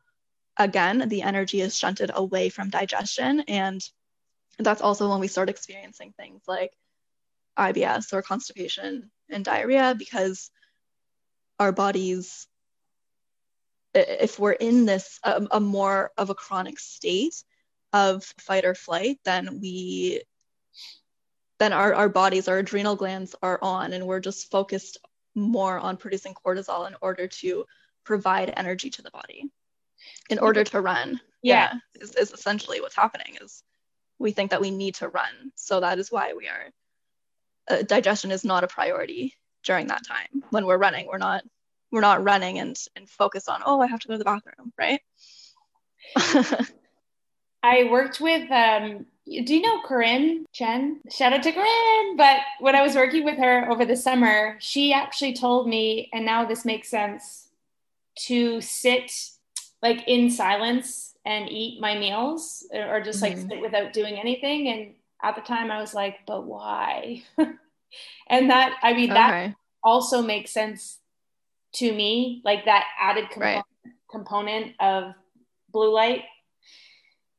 [0.57, 3.41] again, the energy is shunted away from digestion.
[3.47, 3.81] And
[4.59, 6.73] that's also when we start experiencing things like
[7.57, 10.51] IBS or constipation and diarrhea because
[11.59, 12.47] our bodies,
[13.93, 17.41] if we're in this, a, a more of a chronic state
[17.93, 20.21] of fight or flight, then we
[21.57, 24.97] then our, our bodies, our adrenal glands are on, and we're just focused
[25.35, 27.65] more on producing cortisol in order to
[28.03, 29.49] provide energy to the body
[30.29, 31.19] in order to run.
[31.41, 33.63] Yeah, yeah is, is essentially what's happening is
[34.17, 35.51] we think that we need to run.
[35.55, 36.69] So that is why we are
[37.69, 39.33] uh, digestion is not a priority
[39.63, 40.43] during that time.
[40.49, 41.43] When we're running we're not
[41.91, 44.73] we're not running and and focused on oh i have to go to the bathroom
[44.77, 44.99] right?
[47.65, 51.01] I worked with, um, do you know Corinne Chen?
[51.09, 52.15] Shout out to Corinne.
[52.15, 56.25] But when I was working with her over the summer, she actually told me, and
[56.25, 57.47] now this makes sense,
[58.27, 59.11] to sit
[59.81, 63.49] like in silence and eat my meals or just like mm-hmm.
[63.49, 64.67] sit without doing anything.
[64.67, 67.23] And at the time I was like, but why?
[68.27, 69.55] and that, I mean, that okay.
[69.83, 70.99] also makes sense
[71.73, 73.93] to me, like that added component, right.
[74.09, 75.13] component of
[75.71, 76.23] blue light.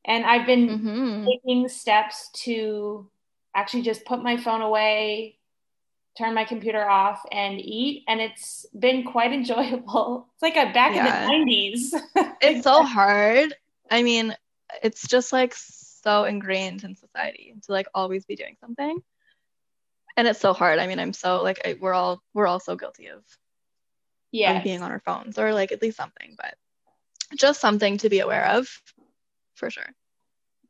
[0.07, 1.25] And I've been mm-hmm.
[1.25, 3.09] taking steps to
[3.53, 5.37] actually just put my phone away,
[6.17, 8.05] turn my computer off and eat.
[8.07, 10.27] And it's been quite enjoyable.
[10.33, 11.29] It's like a back yeah.
[11.29, 13.53] in the 90s it's so hard.
[13.91, 14.35] I mean
[14.83, 19.01] it's just like so ingrained in society to like always be doing something.
[20.15, 20.79] And it's so hard.
[20.79, 23.23] I mean i'm so like I, we're all we're all so guilty of
[24.31, 26.55] yeah being on our phones or like at least something but
[27.35, 28.69] just something to be aware of
[29.57, 29.89] for sure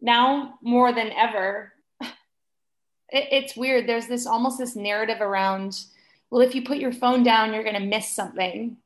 [0.01, 1.73] now more than ever
[3.09, 3.87] it, it's weird.
[3.87, 5.79] There's this almost this narrative around,
[6.29, 8.77] well, if you put your phone down, you're going to miss something.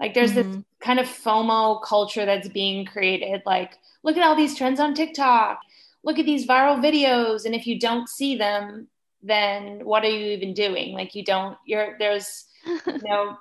[0.00, 0.52] Like there's mm-hmm.
[0.52, 3.42] this kind of FOMO culture that's being created.
[3.44, 3.72] Like,
[4.02, 5.60] look at all these trends on TikTok.
[6.04, 7.44] Look at these viral videos.
[7.44, 8.88] And if you don't see them,
[9.22, 10.94] then what are you even doing?
[10.94, 12.46] Like you don't, you're, there's,
[12.86, 13.36] you know,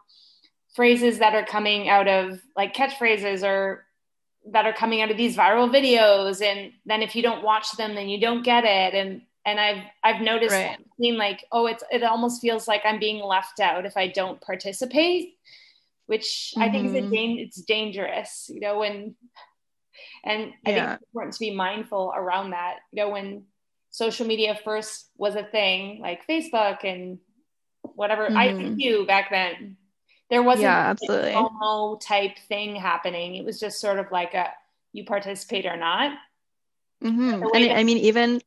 [0.75, 3.85] phrases that are coming out of like catchphrases or
[4.51, 6.41] that are coming out of these viral videos.
[6.41, 8.93] And then if you don't watch them, then you don't get it.
[8.93, 10.77] And and I've I've noticed right.
[10.99, 14.41] being like, oh, it's it almost feels like I'm being left out if I don't
[14.41, 15.35] participate,
[16.05, 16.63] which mm-hmm.
[16.63, 17.11] I think is a mm-hmm.
[17.11, 19.15] da- it's dangerous, you know, when
[20.23, 20.75] and I yeah.
[20.75, 22.77] think it's important to be mindful around that.
[22.91, 23.43] You know, when
[23.89, 27.19] social media first was a thing, like Facebook and
[27.81, 28.37] whatever mm-hmm.
[28.37, 29.77] ICQ back then,
[30.29, 31.31] there wasn't yeah, absolutely.
[31.31, 33.35] a FOMO type thing happening.
[33.35, 34.51] It was just sort of like a
[34.93, 36.17] you participate or not.
[37.03, 37.43] Mm-hmm.
[37.53, 38.41] And I mean, even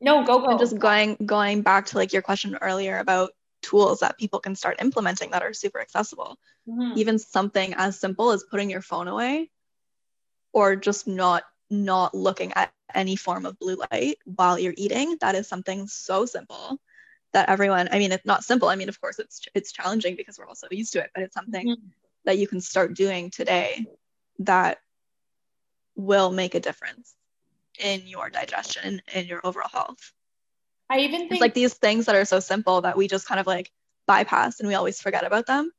[0.00, 0.50] no, go go.
[0.50, 3.30] And just going going back to like your question earlier about
[3.62, 6.36] tools that people can start implementing that are super accessible.
[6.68, 6.98] Mm-hmm.
[6.98, 9.50] Even something as simple as putting your phone away
[10.52, 15.16] or just not not looking at any form of blue light while you're eating.
[15.20, 16.80] That is something so simple
[17.32, 18.68] that everyone, I mean, it's not simple.
[18.68, 21.24] I mean, of course it's it's challenging because we're all so used to it, but
[21.24, 21.86] it's something mm-hmm.
[22.24, 23.86] that you can start doing today
[24.40, 24.78] that
[25.96, 27.14] will make a difference
[27.78, 30.12] in your digestion and your overall health.
[30.88, 33.40] I even think it's like these things that are so simple that we just kind
[33.40, 33.70] of like
[34.06, 35.70] bypass and we always forget about them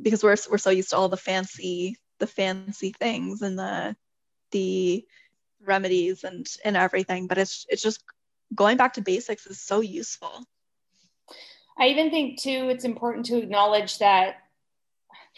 [0.00, 3.96] because we're we're so used to all the fancy the fancy things and the
[4.52, 5.04] the
[5.64, 8.02] remedies and and everything but it's it's just
[8.54, 10.44] going back to basics is so useful
[11.82, 14.36] i even think too it's important to acknowledge that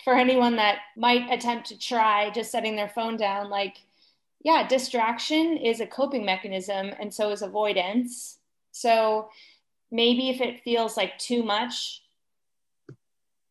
[0.05, 3.79] for anyone that might attempt to try just setting their phone down like
[4.45, 8.39] yeah, distraction is a coping mechanism, and so is avoidance.
[8.73, 9.31] So
[9.91, 12.03] maybe if it feels like too much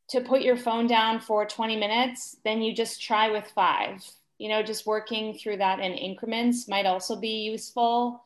[0.10, 4.06] to put your phone down for 20 minutes, then you just try with five.
[4.38, 8.24] You know, just working through that in increments might also be useful.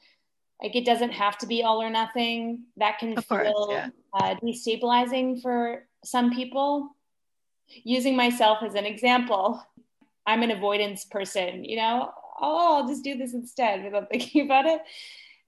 [0.61, 2.63] Like it doesn't have to be all or nothing.
[2.77, 3.89] That can of feel course, yeah.
[4.13, 6.95] uh, destabilizing for some people.
[7.83, 9.61] Using myself as an example,
[10.25, 11.65] I'm an avoidance person.
[11.65, 14.81] You know, oh, I'll just do this instead without thinking about it.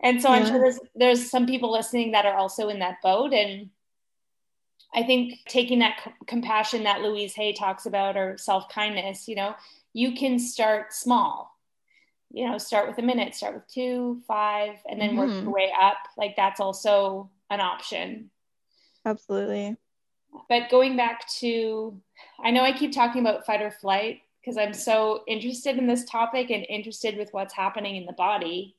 [0.02, 0.36] And so yeah.
[0.36, 3.34] I'm sure there's there's some people listening that are also in that boat.
[3.34, 3.70] And
[4.94, 9.36] I think taking that c- compassion that Louise Hay talks about or self kindness, you
[9.36, 9.56] know,
[9.94, 11.56] you can start small.
[12.32, 15.18] You know, start with a minute, start with two, five, and then mm-hmm.
[15.18, 15.98] work your way up.
[16.18, 18.30] Like that's also an option.
[19.06, 19.78] Absolutely.
[20.48, 22.00] But going back to,
[22.44, 26.06] I know I keep talking about fight or flight, because I'm so interested in this
[26.06, 28.76] topic and interested with what's happening in the body.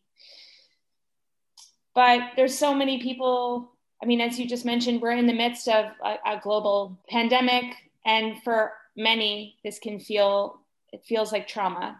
[1.94, 3.72] But there's so many people.
[4.02, 7.74] I mean, as you just mentioned, we're in the midst of a, a global pandemic,
[8.06, 10.60] and for many, this can feel
[10.92, 11.98] it feels like trauma.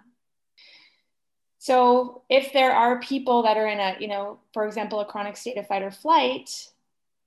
[1.61, 5.37] So if there are people that are in a, you know, for example, a chronic
[5.37, 6.69] state of fight or flight,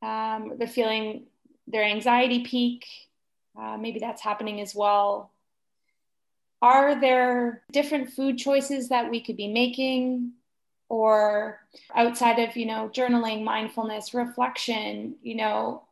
[0.01, 1.27] um, they're feeling
[1.67, 2.85] their anxiety peak.
[3.57, 5.31] Uh, maybe that's happening as well
[6.63, 10.31] are there different food choices that we could be making
[10.87, 11.59] or
[11.93, 15.83] outside of you know journaling mindfulness reflection you know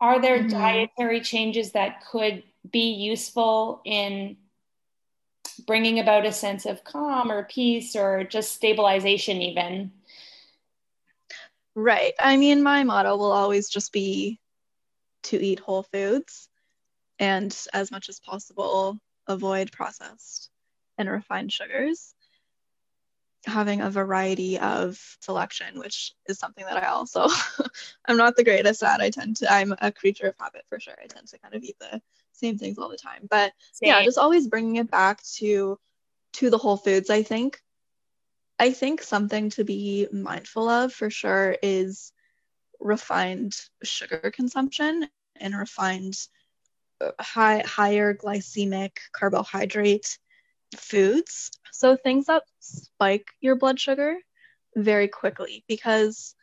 [0.00, 0.50] are there mm-hmm.
[0.50, 4.36] dietary changes that could be useful in
[5.68, 9.92] bringing about a sense of calm or peace or just stabilization even.
[11.76, 12.14] Right.
[12.18, 14.40] I mean my motto will always just be
[15.24, 16.48] to eat whole foods
[17.18, 18.98] and as much as possible
[19.28, 20.48] avoid processed
[20.96, 22.14] and refined sugars
[23.46, 27.26] having a variety of selection, which is something that I also
[28.06, 29.00] I'm not the greatest at.
[29.00, 30.94] I tend to I'm a creature of habit for sure.
[31.02, 32.00] I tend to kind of eat the
[32.32, 33.26] same things all the time.
[33.30, 33.88] But Same.
[33.88, 35.78] yeah, just always bringing it back to
[36.34, 37.10] to the whole foods.
[37.10, 37.60] I think
[38.58, 42.12] I think something to be mindful of for sure is
[42.80, 46.14] refined sugar consumption and refined
[47.00, 50.18] uh, high higher glycemic carbohydrate
[50.76, 51.50] foods.
[51.72, 54.16] So things that spike your blood sugar
[54.76, 56.34] very quickly because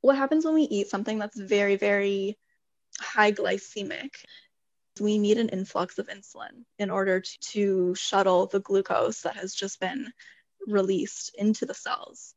[0.00, 2.38] what happens when we eat something that's very, very
[3.00, 4.10] high glycemic?
[5.00, 9.54] We need an influx of insulin in order to, to shuttle the glucose that has
[9.54, 10.12] just been
[10.66, 12.34] released into the cells.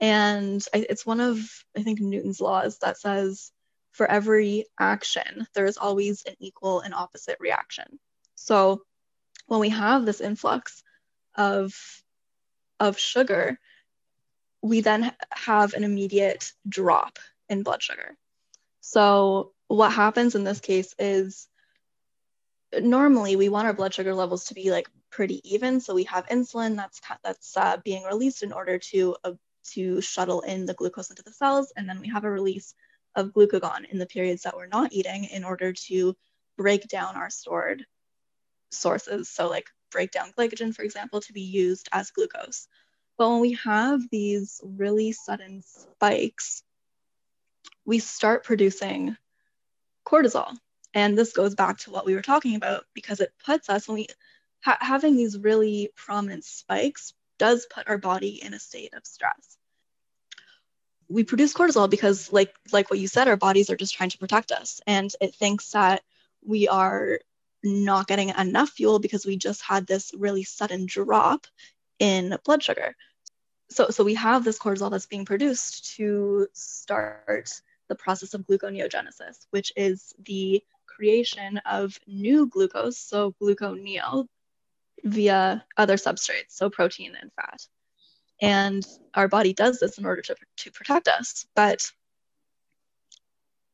[0.00, 1.38] And I, it's one of,
[1.76, 3.52] I think, Newton's laws that says
[3.92, 8.00] for every action, there is always an equal and opposite reaction.
[8.34, 8.82] So
[9.46, 10.82] when we have this influx
[11.36, 11.74] of
[12.80, 13.58] of sugar,
[14.62, 17.18] we then have an immediate drop
[17.48, 18.16] in blood sugar.
[18.80, 21.48] So what happens in this case is
[22.80, 25.80] normally we want our blood sugar levels to be like pretty even.
[25.80, 29.32] So we have insulin that's that's uh, being released in order to uh,
[29.72, 32.74] to shuttle in the glucose into the cells, and then we have a release
[33.14, 36.16] of glucagon in the periods that we're not eating in order to
[36.56, 37.86] break down our stored
[38.76, 39.28] sources.
[39.28, 42.68] So, like break down glycogen, for example, to be used as glucose.
[43.16, 46.62] But when we have these really sudden spikes,
[47.84, 49.16] we start producing
[50.06, 50.56] cortisol.
[50.92, 53.96] And this goes back to what we were talking about because it puts us, when
[53.98, 54.06] we
[54.64, 59.56] ha- having these really prominent spikes, does put our body in a state of stress.
[61.08, 64.18] We produce cortisol because, like, like what you said, our bodies are just trying to
[64.18, 66.02] protect us, and it thinks that
[66.42, 67.18] we are
[67.64, 71.46] not getting enough fuel because we just had this really sudden drop
[71.98, 72.94] in blood sugar.
[73.70, 77.50] So, so we have this cortisol that's being produced to start
[77.88, 84.26] the process of gluconeogenesis, which is the creation of new glucose, so gluconeo,
[85.02, 87.66] via other substrates, so protein and fat.
[88.40, 91.46] And our body does this in order to, to protect us.
[91.54, 91.90] But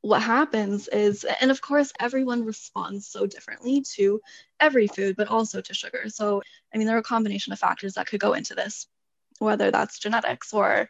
[0.03, 4.21] what happens is, and of course, everyone responds so differently to
[4.59, 6.05] every food, but also to sugar.
[6.09, 6.43] So,
[6.75, 8.87] I mean, there are a combination of factors that could go into this,
[9.39, 10.89] whether that's genetics or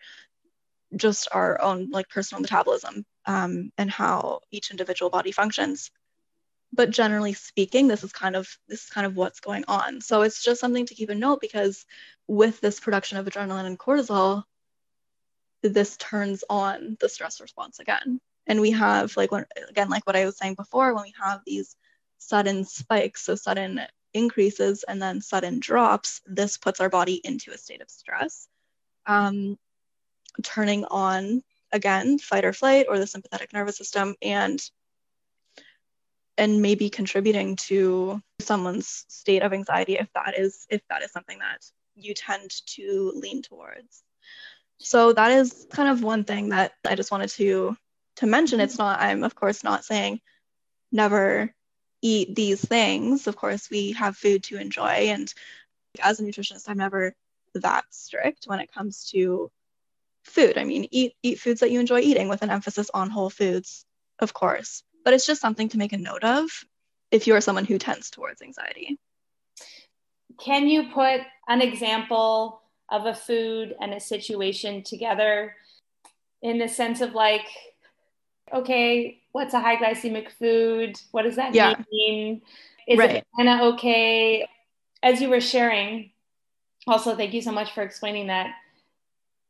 [0.94, 5.90] just our own like personal metabolism um, and how each individual body functions.
[6.72, 10.00] But generally speaking, this is kind of this is kind of what's going on.
[10.00, 11.84] So it's just something to keep in note because
[12.28, 14.44] with this production of adrenaline and cortisol,
[15.62, 18.20] this turns on the stress response again
[18.50, 21.40] and we have like when again like what i was saying before when we have
[21.46, 21.76] these
[22.18, 23.80] sudden spikes so sudden
[24.12, 28.48] increases and then sudden drops this puts our body into a state of stress.
[29.06, 29.56] Um,
[30.42, 31.42] turning on
[31.72, 34.60] again fight or flight or the sympathetic nervous system and
[36.36, 41.38] and maybe contributing to someone's state of anxiety if that is if that is something
[41.38, 44.02] that you tend to lean towards.
[44.78, 47.76] So that is kind of one thing that i just wanted to
[48.20, 48.64] to mention mm-hmm.
[48.64, 50.20] it's not i'm of course not saying
[50.92, 51.52] never
[52.02, 53.26] eat these things.
[53.26, 55.10] Of course we have food to enjoy.
[55.10, 55.32] And
[56.00, 57.14] as a nutritionist i'm never
[57.54, 59.50] that strict when it comes to
[60.24, 60.56] food.
[60.56, 63.84] I mean eat eat foods that you enjoy eating with an emphasis on whole foods
[64.18, 64.82] of course.
[65.04, 66.50] But it's just something to make a note of
[67.10, 68.98] if you are someone who tends towards anxiety.
[70.38, 75.54] Can you put an example of a food and a situation together
[76.42, 77.46] in the sense of like
[78.52, 81.00] okay, what's a high glycemic food?
[81.10, 81.74] What does that yeah.
[81.92, 82.42] mean?
[82.86, 83.16] Is right.
[83.16, 84.46] it kind of okay?
[85.02, 86.10] As you were sharing,
[86.86, 88.50] also, thank you so much for explaining that.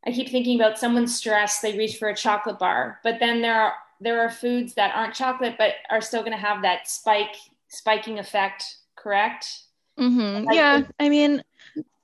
[0.07, 3.61] I keep thinking about someone's stressed, they reach for a chocolate bar, but then there
[3.61, 7.37] are there are foods that aren't chocolate but are still going to have that spike
[7.69, 9.65] spiking effect, correct?
[9.99, 10.47] Mm-hmm.
[10.47, 11.43] Like, yeah, I mean,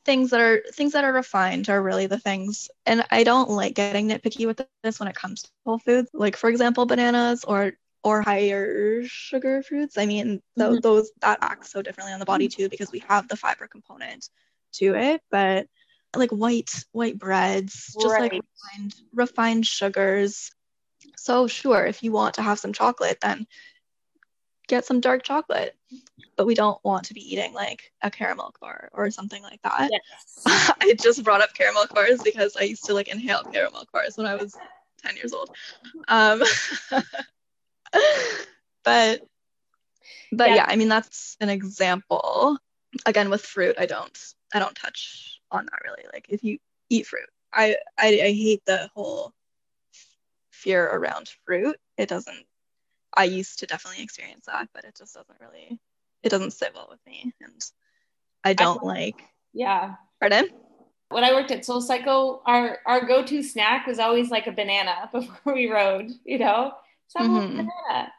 [0.06, 3.74] things that are things that are refined are really the things and i don't like
[3.74, 7.72] getting nitpicky with this when it comes to whole foods like for example bananas or
[8.04, 10.78] or higher sugar fruits i mean th- mm-hmm.
[10.78, 14.30] those that acts so differently on the body too because we have the fiber component
[14.72, 15.66] to it but
[16.14, 18.32] like white white breads just right.
[18.32, 20.52] like refined, refined sugars
[21.16, 23.44] so sure if you want to have some chocolate then
[24.66, 25.76] get some dark chocolate
[26.36, 29.90] but we don't want to be eating like a caramel bar or something like that.
[29.90, 30.42] Yes.
[30.80, 34.26] I just brought up caramel bars because I used to like inhale caramel bars when
[34.26, 34.56] I was
[35.02, 35.50] 10 years old.
[36.08, 36.42] Um,
[38.84, 39.20] but
[40.32, 40.56] but yeah.
[40.56, 42.58] yeah, I mean that's an example.
[43.06, 44.18] Again, with fruit, I don't
[44.52, 46.04] I don't touch on that really.
[46.12, 46.58] Like if you
[46.90, 49.32] eat fruit, I I, I hate the whole
[50.50, 51.76] fear around fruit.
[51.96, 52.44] It doesn't.
[53.16, 55.80] I used to definitely experience that, but it just doesn't really.
[56.22, 57.64] It doesn't sit well with me, and
[58.44, 59.22] I don't I, like.
[59.52, 59.94] Yeah.
[60.20, 60.48] Pardon?
[61.08, 64.52] When I worked at Soul Cycle, our our go to snack was always like a
[64.52, 66.10] banana before we rode.
[66.24, 66.72] You know,
[67.08, 67.56] some mm-hmm.
[67.56, 68.12] banana.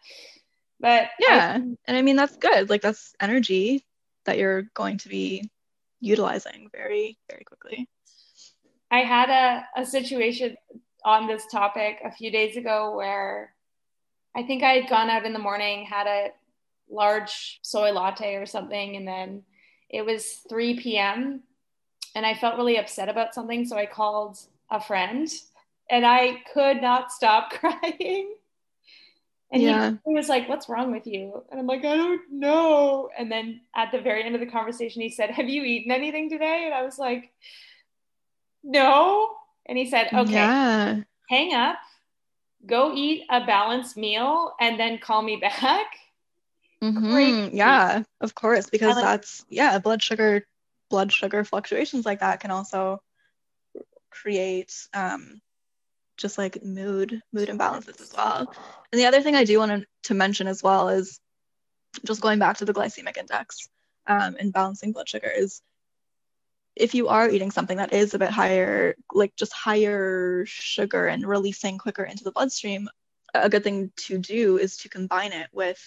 [0.79, 2.69] But yeah, I, and I mean that's good.
[2.69, 3.83] Like that's energy
[4.25, 5.49] that you're going to be
[5.99, 7.89] utilizing very very quickly.
[8.89, 10.55] I had a, a situation
[11.03, 13.53] on this topic a few days ago where
[14.37, 16.27] I think I had gone out in the morning, had a
[16.89, 19.43] large soy latte or something, and then
[19.89, 21.41] it was 3 p.m.
[22.15, 23.65] and I felt really upset about something.
[23.65, 24.37] So I called
[24.69, 25.27] a friend
[25.89, 28.35] and I could not stop crying.
[29.49, 29.93] And yeah.
[30.05, 31.43] he, was like, What's wrong with you?
[31.49, 33.09] And I'm like, I don't know.
[33.17, 36.29] And then at the very end of the conversation, he said, Have you eaten anything
[36.29, 36.63] today?
[36.65, 37.31] And I was like,
[38.61, 39.31] No.
[39.65, 41.01] And he said, Okay, yeah.
[41.29, 41.77] hang up,
[42.67, 45.87] go eat a balanced meal, and then call me back.
[46.83, 47.55] Mm-hmm.
[47.55, 50.45] Yeah, of course, because like, that's, yeah, blood sugar,
[50.89, 53.01] blood sugar fluctuations like that can also
[54.11, 55.41] create um,
[56.17, 58.53] just like mood mood imbalances as well.
[58.91, 61.19] And the other thing I do want to mention as well is
[62.05, 63.67] just going back to the glycemic index
[64.07, 65.61] um, and balancing blood sugar is
[66.79, 71.25] if you are eating something that is a bit higher, like just higher sugar and
[71.25, 72.89] releasing quicker into the bloodstream,
[73.33, 75.79] a good thing to do is to combine it with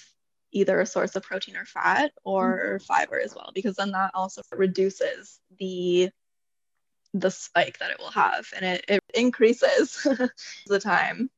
[0.52, 2.84] either a source of protein or fat or mm-hmm.
[2.84, 6.10] fiber as well, because then that also reduces the
[7.12, 10.06] the spike that it will have and it, it increases
[10.66, 11.28] the time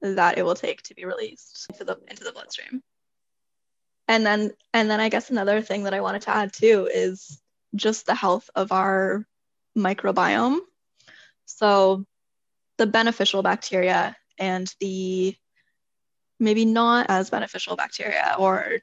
[0.00, 2.80] that it will take to be released into the into the bloodstream
[4.06, 7.40] and then and then i guess another thing that i wanted to add too is
[7.74, 9.26] just the health of our
[9.76, 10.58] microbiome.
[11.46, 12.04] So
[12.78, 15.34] the beneficial bacteria and the
[16.38, 18.78] maybe not as beneficial bacteria or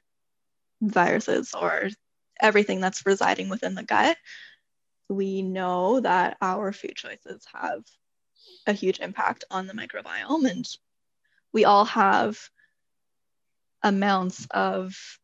[0.80, 1.88] viruses or
[2.40, 4.16] everything that's residing within the gut
[5.08, 7.82] we know that our food choices have
[8.66, 10.50] a huge impact on the microbiome.
[10.50, 10.68] And
[11.52, 12.38] we all have
[13.82, 15.17] amounts of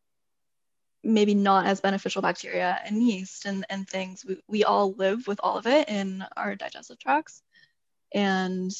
[1.05, 5.39] maybe not as beneficial bacteria and yeast and, and things we, we all live with
[5.43, 7.43] all of it in our digestive tracts
[8.13, 8.71] and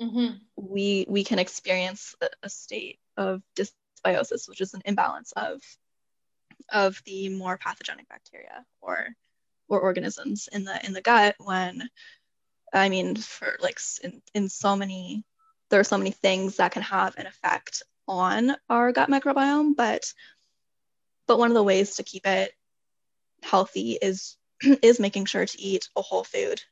[0.00, 0.36] mm-hmm.
[0.56, 5.60] we we can experience a, state of dysbiosis which is an imbalance of
[6.72, 9.08] of the more pathogenic bacteria or
[9.68, 11.88] or organisms in the in the gut when
[12.72, 15.24] i mean for like in, in so many
[15.70, 20.12] there are so many things that can have an effect on our gut microbiome but
[21.26, 22.52] but one of the ways to keep it
[23.42, 24.36] healthy is
[24.82, 26.62] is making sure to eat a whole food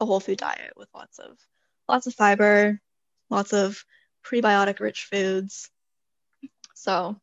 [0.00, 1.38] a whole food diet with lots of
[1.88, 2.80] lots of fiber
[3.30, 3.84] lots of
[4.24, 5.70] prebiotic rich foods
[6.74, 7.16] so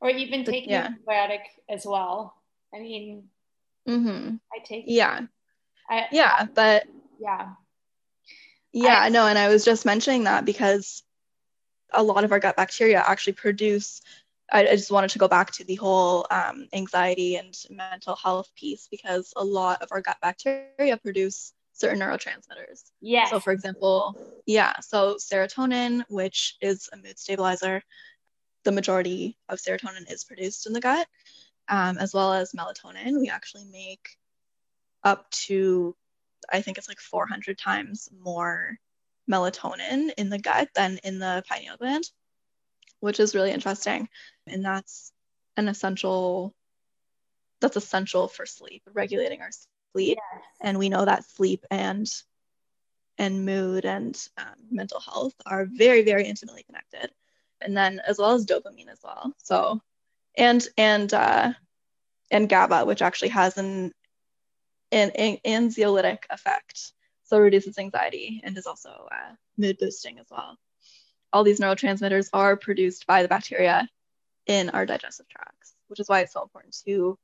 [0.00, 0.90] or even taking yeah.
[1.06, 2.34] probiotic as well
[2.74, 3.28] i mean
[3.88, 4.36] Mm-hmm.
[4.52, 4.84] I take.
[4.86, 5.22] Yeah.
[5.88, 6.84] I, yeah, but
[7.18, 7.48] yeah.
[8.72, 11.02] Yeah, I, no, and I was just mentioning that because
[11.90, 14.02] a lot of our gut bacteria actually produce.
[14.52, 18.50] I, I just wanted to go back to the whole um, anxiety and mental health
[18.56, 22.90] piece because a lot of our gut bacteria produce certain neurotransmitters.
[23.00, 23.26] Yeah.
[23.26, 27.82] So, for example, yeah, so serotonin, which is a mood stabilizer,
[28.64, 31.06] the majority of serotonin is produced in the gut
[31.68, 33.20] um, as well as melatonin.
[33.20, 34.16] We actually make
[35.04, 35.94] up to,
[36.52, 38.78] I think it's like 400 times more
[39.30, 42.04] melatonin in the gut than in the pineal gland,
[43.00, 44.08] which is really interesting.
[44.46, 45.12] And that's
[45.56, 46.54] an essential,
[47.60, 49.50] that's essential for sleep, regulating our
[49.92, 50.18] sleep.
[50.18, 50.42] Yes.
[50.60, 52.06] And we know that sleep and
[53.20, 57.10] and mood and um, mental health are very very intimately connected
[57.60, 59.80] and then as well as dopamine as well so
[60.38, 61.52] and and uh,
[62.30, 63.92] and GABA, which actually has an
[64.90, 66.92] an, an anxiolytic effect,
[67.24, 70.56] so reduces anxiety and is also uh, mood boosting as well.
[71.32, 73.88] All these neurotransmitters are produced by the bacteria
[74.46, 77.18] in our digestive tracts, which is why it's so important to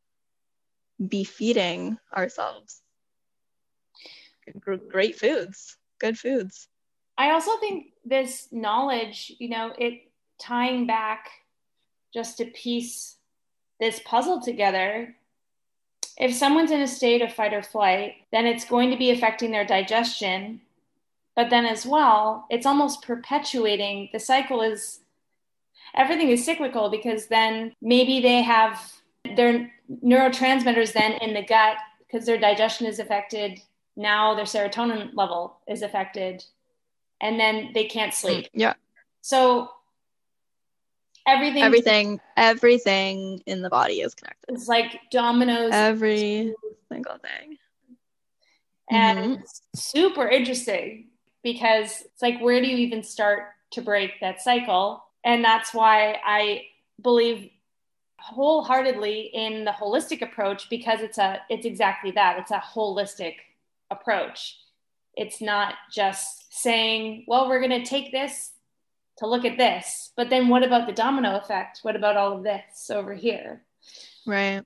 [1.08, 2.82] be feeding ourselves
[4.90, 6.68] great foods, good foods.
[7.16, 11.28] I also think this knowledge, you know, it tying back
[12.12, 13.16] just to piece
[13.80, 15.14] this puzzle together,
[16.16, 19.50] if someone's in a state of fight or flight, then it's going to be affecting
[19.50, 20.60] their digestion.
[21.36, 25.00] But then, as well, it's almost perpetuating the cycle is,
[25.94, 28.92] everything is cyclical because then maybe they have
[29.36, 29.72] their
[30.04, 33.60] neurotransmitters then in the gut because their digestion is affected.
[33.96, 36.44] Now their serotonin level is affected,
[37.20, 38.48] and then they can't sleep.
[38.52, 38.74] Yeah.
[39.20, 39.70] So
[41.26, 44.54] everything, everything, everything in the body is connected.
[44.54, 45.70] It's like dominoes.
[45.72, 46.54] Every
[46.90, 47.58] single thing.
[48.90, 49.42] And mm-hmm.
[49.74, 51.06] super interesting
[51.44, 55.04] because it's like, where do you even start to break that cycle?
[55.22, 56.62] And that's why I
[57.00, 57.50] believe
[58.18, 62.38] wholeheartedly in the holistic approach because it's a it's exactly that.
[62.38, 63.34] It's a holistic
[63.90, 64.58] approach.
[65.14, 68.50] It's not just saying well we're going to take this
[69.18, 71.80] to look at this but then what about the domino effect?
[71.82, 73.62] What about all of this over here?
[74.26, 74.62] Right.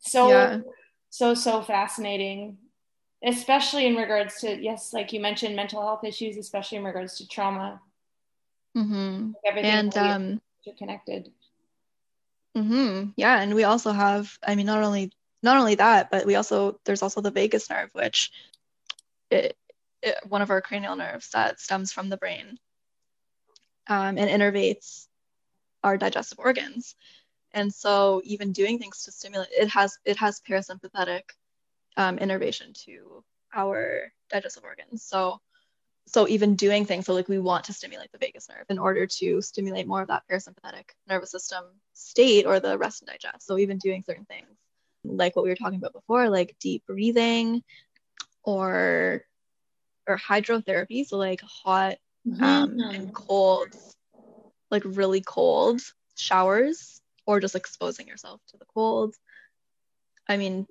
[0.00, 0.58] So yeah.
[1.08, 2.58] so so fascinating
[3.24, 7.26] especially in regards to yes like you mentioned mental health issues especially in regards to
[7.26, 7.80] trauma
[8.76, 9.30] mm-hmm.
[9.44, 10.40] everything and um
[10.76, 11.30] connected
[12.58, 13.10] Mm-hmm.
[13.16, 15.12] Yeah, and we also have, I mean, not only
[15.42, 18.32] not only that, but we also there's also the vagus nerve, which
[19.30, 19.56] it,
[20.02, 22.58] it, one of our cranial nerves that stems from the brain
[23.86, 25.06] um, and innervates
[25.84, 26.96] our digestive organs.
[27.52, 31.22] And so, even doing things to stimulate it has it has parasympathetic
[31.96, 33.24] um, innervation to
[33.54, 35.02] our digestive organs.
[35.02, 35.40] So
[36.08, 39.06] so even doing things so like we want to stimulate the vagus nerve in order
[39.06, 43.58] to stimulate more of that parasympathetic nervous system state or the rest and digest so
[43.58, 44.48] even doing certain things
[45.04, 47.62] like what we were talking about before like deep breathing
[48.42, 49.22] or
[50.06, 52.42] or hydrotherapy so like hot mm-hmm.
[52.42, 53.68] um, and cold
[54.70, 55.80] like really cold
[56.16, 59.14] showers or just exposing yourself to the cold
[60.26, 60.66] i mean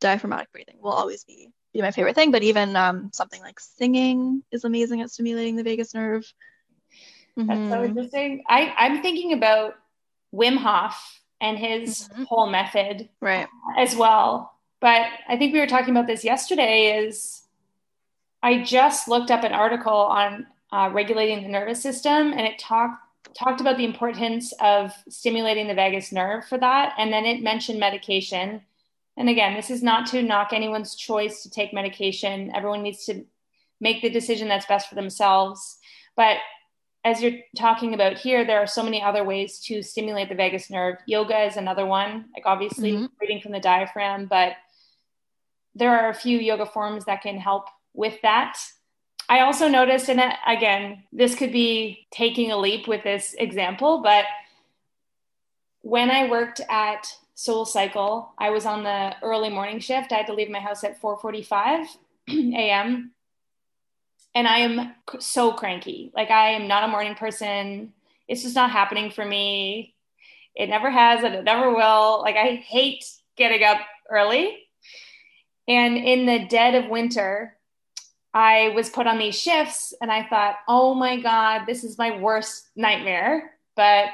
[0.00, 2.30] diaphragmatic breathing will always be be my favorite thing.
[2.30, 6.24] But even um, something like singing is amazing at stimulating the vagus nerve.
[7.38, 7.46] Mm-hmm.
[7.46, 8.42] That's so interesting.
[8.48, 9.74] I, I'm thinking about
[10.34, 12.24] Wim Hof and his mm-hmm.
[12.24, 13.48] whole method right
[13.78, 14.52] as well.
[14.80, 17.42] But I think we were talking about this yesterday is
[18.42, 23.02] I just looked up an article on uh, regulating the nervous system and it talked
[23.34, 27.78] talked about the importance of stimulating the vagus nerve for that and then it mentioned
[27.78, 28.60] medication
[29.16, 32.52] and again, this is not to knock anyone's choice to take medication.
[32.54, 33.24] Everyone needs to
[33.80, 35.78] make the decision that's best for themselves.
[36.16, 36.38] But
[37.04, 40.70] as you're talking about here, there are so many other ways to stimulate the vagus
[40.70, 40.96] nerve.
[41.06, 43.06] Yoga is another one, like obviously mm-hmm.
[43.18, 44.52] breathing from the diaphragm, but
[45.74, 48.58] there are a few yoga forms that can help with that.
[49.28, 54.24] I also noticed, and again, this could be taking a leap with this example, but
[55.82, 57.06] when I worked at
[57.40, 58.34] Soul Cycle.
[58.36, 60.12] I was on the early morning shift.
[60.12, 61.86] I had to leave my house at 4:45
[62.28, 63.12] a.m.
[64.34, 66.12] And I am so cranky.
[66.14, 67.94] Like I am not a morning person.
[68.28, 69.94] It's just not happening for me.
[70.54, 72.20] It never has and it never will.
[72.20, 73.06] Like I hate
[73.38, 73.78] getting up
[74.10, 74.58] early.
[75.66, 77.56] And in the dead of winter,
[78.34, 82.18] I was put on these shifts and I thought, "Oh my god, this is my
[82.18, 84.10] worst nightmare." But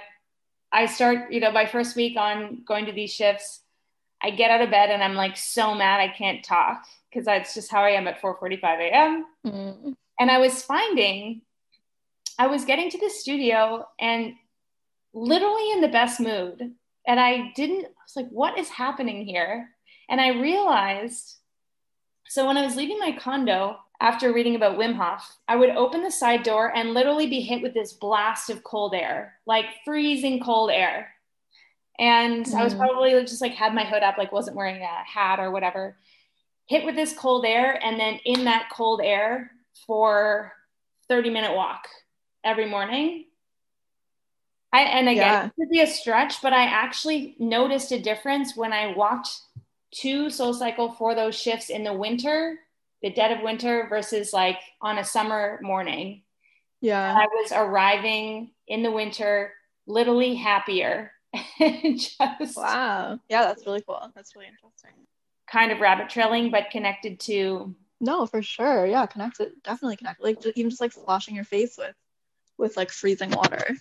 [0.76, 3.62] I start, you know, my first week on going to these shifts,
[4.22, 7.54] I get out of bed and I'm like so mad I can't talk because that's
[7.54, 9.24] just how I am at 4:45 a.m.
[9.46, 9.94] Mm.
[10.20, 11.42] And I was finding
[12.38, 14.34] I was getting to the studio and
[15.14, 16.74] literally in the best mood.
[17.06, 19.70] And I didn't, I was like, what is happening here?
[20.10, 21.36] And I realized,
[22.28, 26.02] so when I was leaving my condo, after reading about Wim Hof, I would open
[26.02, 30.40] the side door and literally be hit with this blast of cold air, like freezing
[30.40, 31.12] cold air.
[31.98, 32.54] And mm.
[32.54, 32.78] I was mm.
[32.78, 35.96] probably just like had my hood up, like wasn't wearing a hat or whatever.
[36.66, 39.52] Hit with this cold air, and then in that cold air
[39.86, 40.52] for
[41.08, 41.86] 30 minute walk
[42.44, 43.26] every morning.
[44.72, 45.46] I, and again, yeah.
[45.46, 49.30] it could be a stretch, but I actually noticed a difference when I walked
[50.00, 52.58] to Soul Cycle for those shifts in the winter
[53.02, 56.22] the dead of winter versus like on a summer morning.
[56.80, 57.14] Yeah.
[57.16, 59.52] I was arriving in the winter
[59.86, 61.12] literally happier.
[61.58, 63.18] Just wow.
[63.28, 64.00] Yeah, that's really cool.
[64.14, 64.92] That's really interesting.
[65.50, 68.86] Kind of rabbit trailing, but connected to no, for sure.
[68.86, 69.52] Yeah, connected.
[69.64, 70.22] Definitely connected.
[70.22, 71.94] Like even just like splashing your face with
[72.58, 73.76] with like freezing water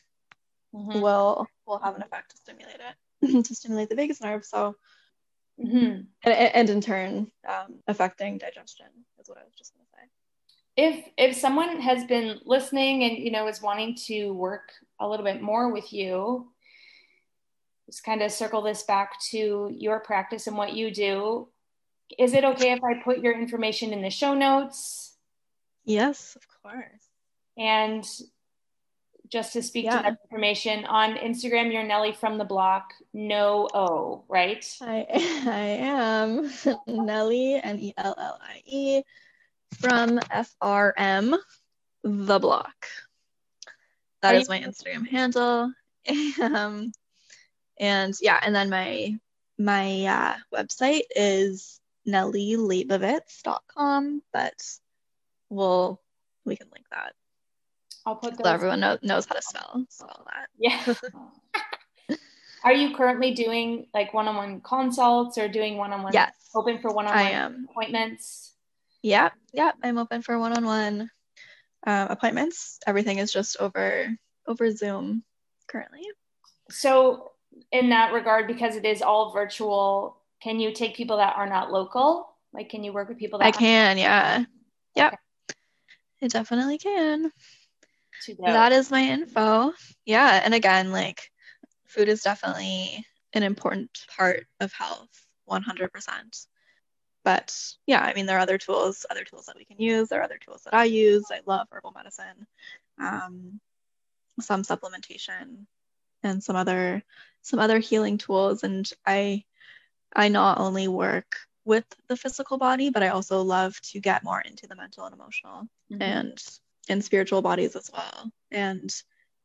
[0.74, 1.02] mm-hmm.
[1.02, 4.46] will will have an effect to stimulate it to stimulate the vagus nerve.
[4.46, 4.76] So
[5.60, 6.02] mm-hmm.
[6.24, 8.88] and, and in turn um, affecting digestion
[9.20, 10.08] is what I was just going to say.
[10.78, 15.26] If if someone has been listening and you know is wanting to work a little
[15.26, 16.52] bit more with you,
[17.86, 21.48] just kind of circle this back to your practice and what you do.
[22.20, 25.16] Is it okay if I put your information in the show notes?
[25.86, 27.08] Yes, of course.
[27.58, 28.06] And
[29.30, 29.98] just to speak yeah.
[29.98, 30.86] to that information.
[30.86, 34.66] On Instagram, you're Nellie from the block, no O, right?
[34.82, 35.06] I,
[35.48, 36.52] I am
[36.88, 39.04] Nellie, N E L L I E,
[39.80, 41.38] from FRM,
[42.04, 42.88] the block.
[44.22, 45.72] That Are is my Instagram handle.
[46.42, 46.92] um,
[47.80, 49.18] and yeah, and then my
[49.58, 54.54] my uh, website is nellieleibovitz.com, but
[55.50, 56.00] we'll
[56.46, 57.14] we can link that.
[58.06, 60.48] I'll put so everyone know, knows how to spell spell that.
[60.58, 60.94] Yeah.
[62.64, 66.14] Are you currently doing like one-on-one consults or doing one-on-one?
[66.14, 66.34] Yes.
[66.56, 68.54] Open for one-on-one appointments.
[69.04, 71.12] Yeah, yeah, I'm open for one-on-one
[71.86, 72.80] uh, appointments.
[72.88, 74.10] Everything is just over
[74.48, 75.24] over Zoom
[75.68, 76.02] currently.
[76.72, 77.32] So,
[77.72, 81.72] in that regard, because it is all virtual, can you take people that are not
[81.72, 82.30] local?
[82.52, 83.98] Like, can you work with people that I can?
[84.00, 84.46] Yeah.
[84.96, 85.14] Yep.
[85.14, 85.58] Okay.
[86.24, 87.32] I definitely can.
[88.54, 89.74] That is my info.
[90.06, 90.42] Yeah.
[90.44, 91.32] And again, like
[91.88, 95.90] food is definitely an important part of health, 100%.
[97.24, 97.58] But
[97.88, 100.10] yeah, I mean, there are other tools, other tools that we can use.
[100.10, 101.26] There are other tools that I use.
[101.32, 102.46] I love herbal medicine,
[103.00, 103.60] um,
[104.40, 105.66] some supplementation,
[106.22, 107.04] and some other
[107.42, 108.64] some other healing tools.
[108.64, 109.44] And I
[110.16, 111.36] I not only work
[111.66, 115.16] with the physical body, but I also love to get more into the mental and
[115.16, 116.02] emotional mm-hmm.
[116.04, 116.38] and
[116.90, 118.90] and spiritual bodies as well, and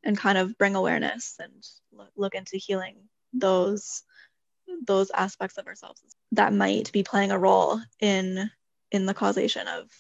[0.05, 1.53] and kind of bring awareness and
[1.93, 2.97] look, look into healing
[3.33, 4.03] those
[4.87, 6.01] those aspects of ourselves
[6.33, 8.51] that might be playing a role in
[8.93, 9.91] in the causation of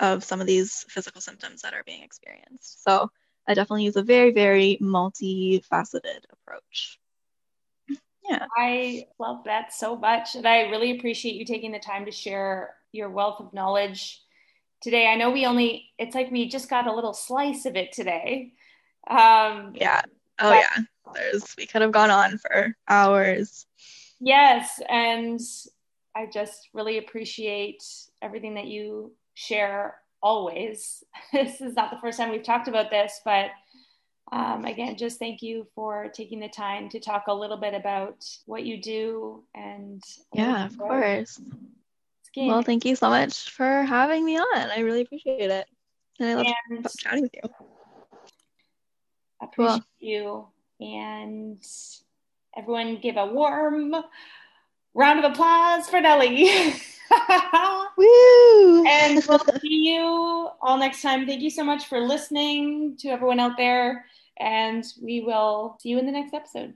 [0.00, 2.82] of some of these physical symptoms that are being experienced.
[2.82, 3.10] So
[3.48, 6.98] I definitely use a very, very multifaceted approach.
[8.28, 8.46] Yeah.
[8.56, 10.34] I love that so much.
[10.34, 14.20] And I really appreciate you taking the time to share your wealth of knowledge
[14.86, 15.08] today.
[15.08, 18.52] I know we only, it's like we just got a little slice of it today.
[19.10, 20.02] Um, yeah.
[20.38, 20.84] Oh, but, yeah.
[21.12, 23.66] There's, we could have gone on for hours.
[24.20, 24.80] Yes.
[24.88, 25.40] And
[26.14, 27.82] I just really appreciate
[28.22, 31.02] everything that you share always.
[31.32, 33.50] this is not the first time we've talked about this, but
[34.30, 38.24] um, again, just thank you for taking the time to talk a little bit about
[38.46, 40.00] what you do and
[40.32, 41.40] yeah, of course.
[42.36, 44.70] Well, thank you so much for having me on.
[44.70, 45.66] I really appreciate it,
[46.20, 47.40] and I love and chatting with you.
[49.42, 49.82] Appreciate cool.
[50.00, 50.48] you,
[50.80, 51.64] and
[52.56, 53.94] everyone give a warm
[54.94, 56.50] round of applause for Nellie.
[57.96, 58.84] Woo!
[58.86, 61.26] and we'll see you all next time.
[61.26, 64.04] Thank you so much for listening to everyone out there,
[64.38, 66.74] and we will see you in the next episode.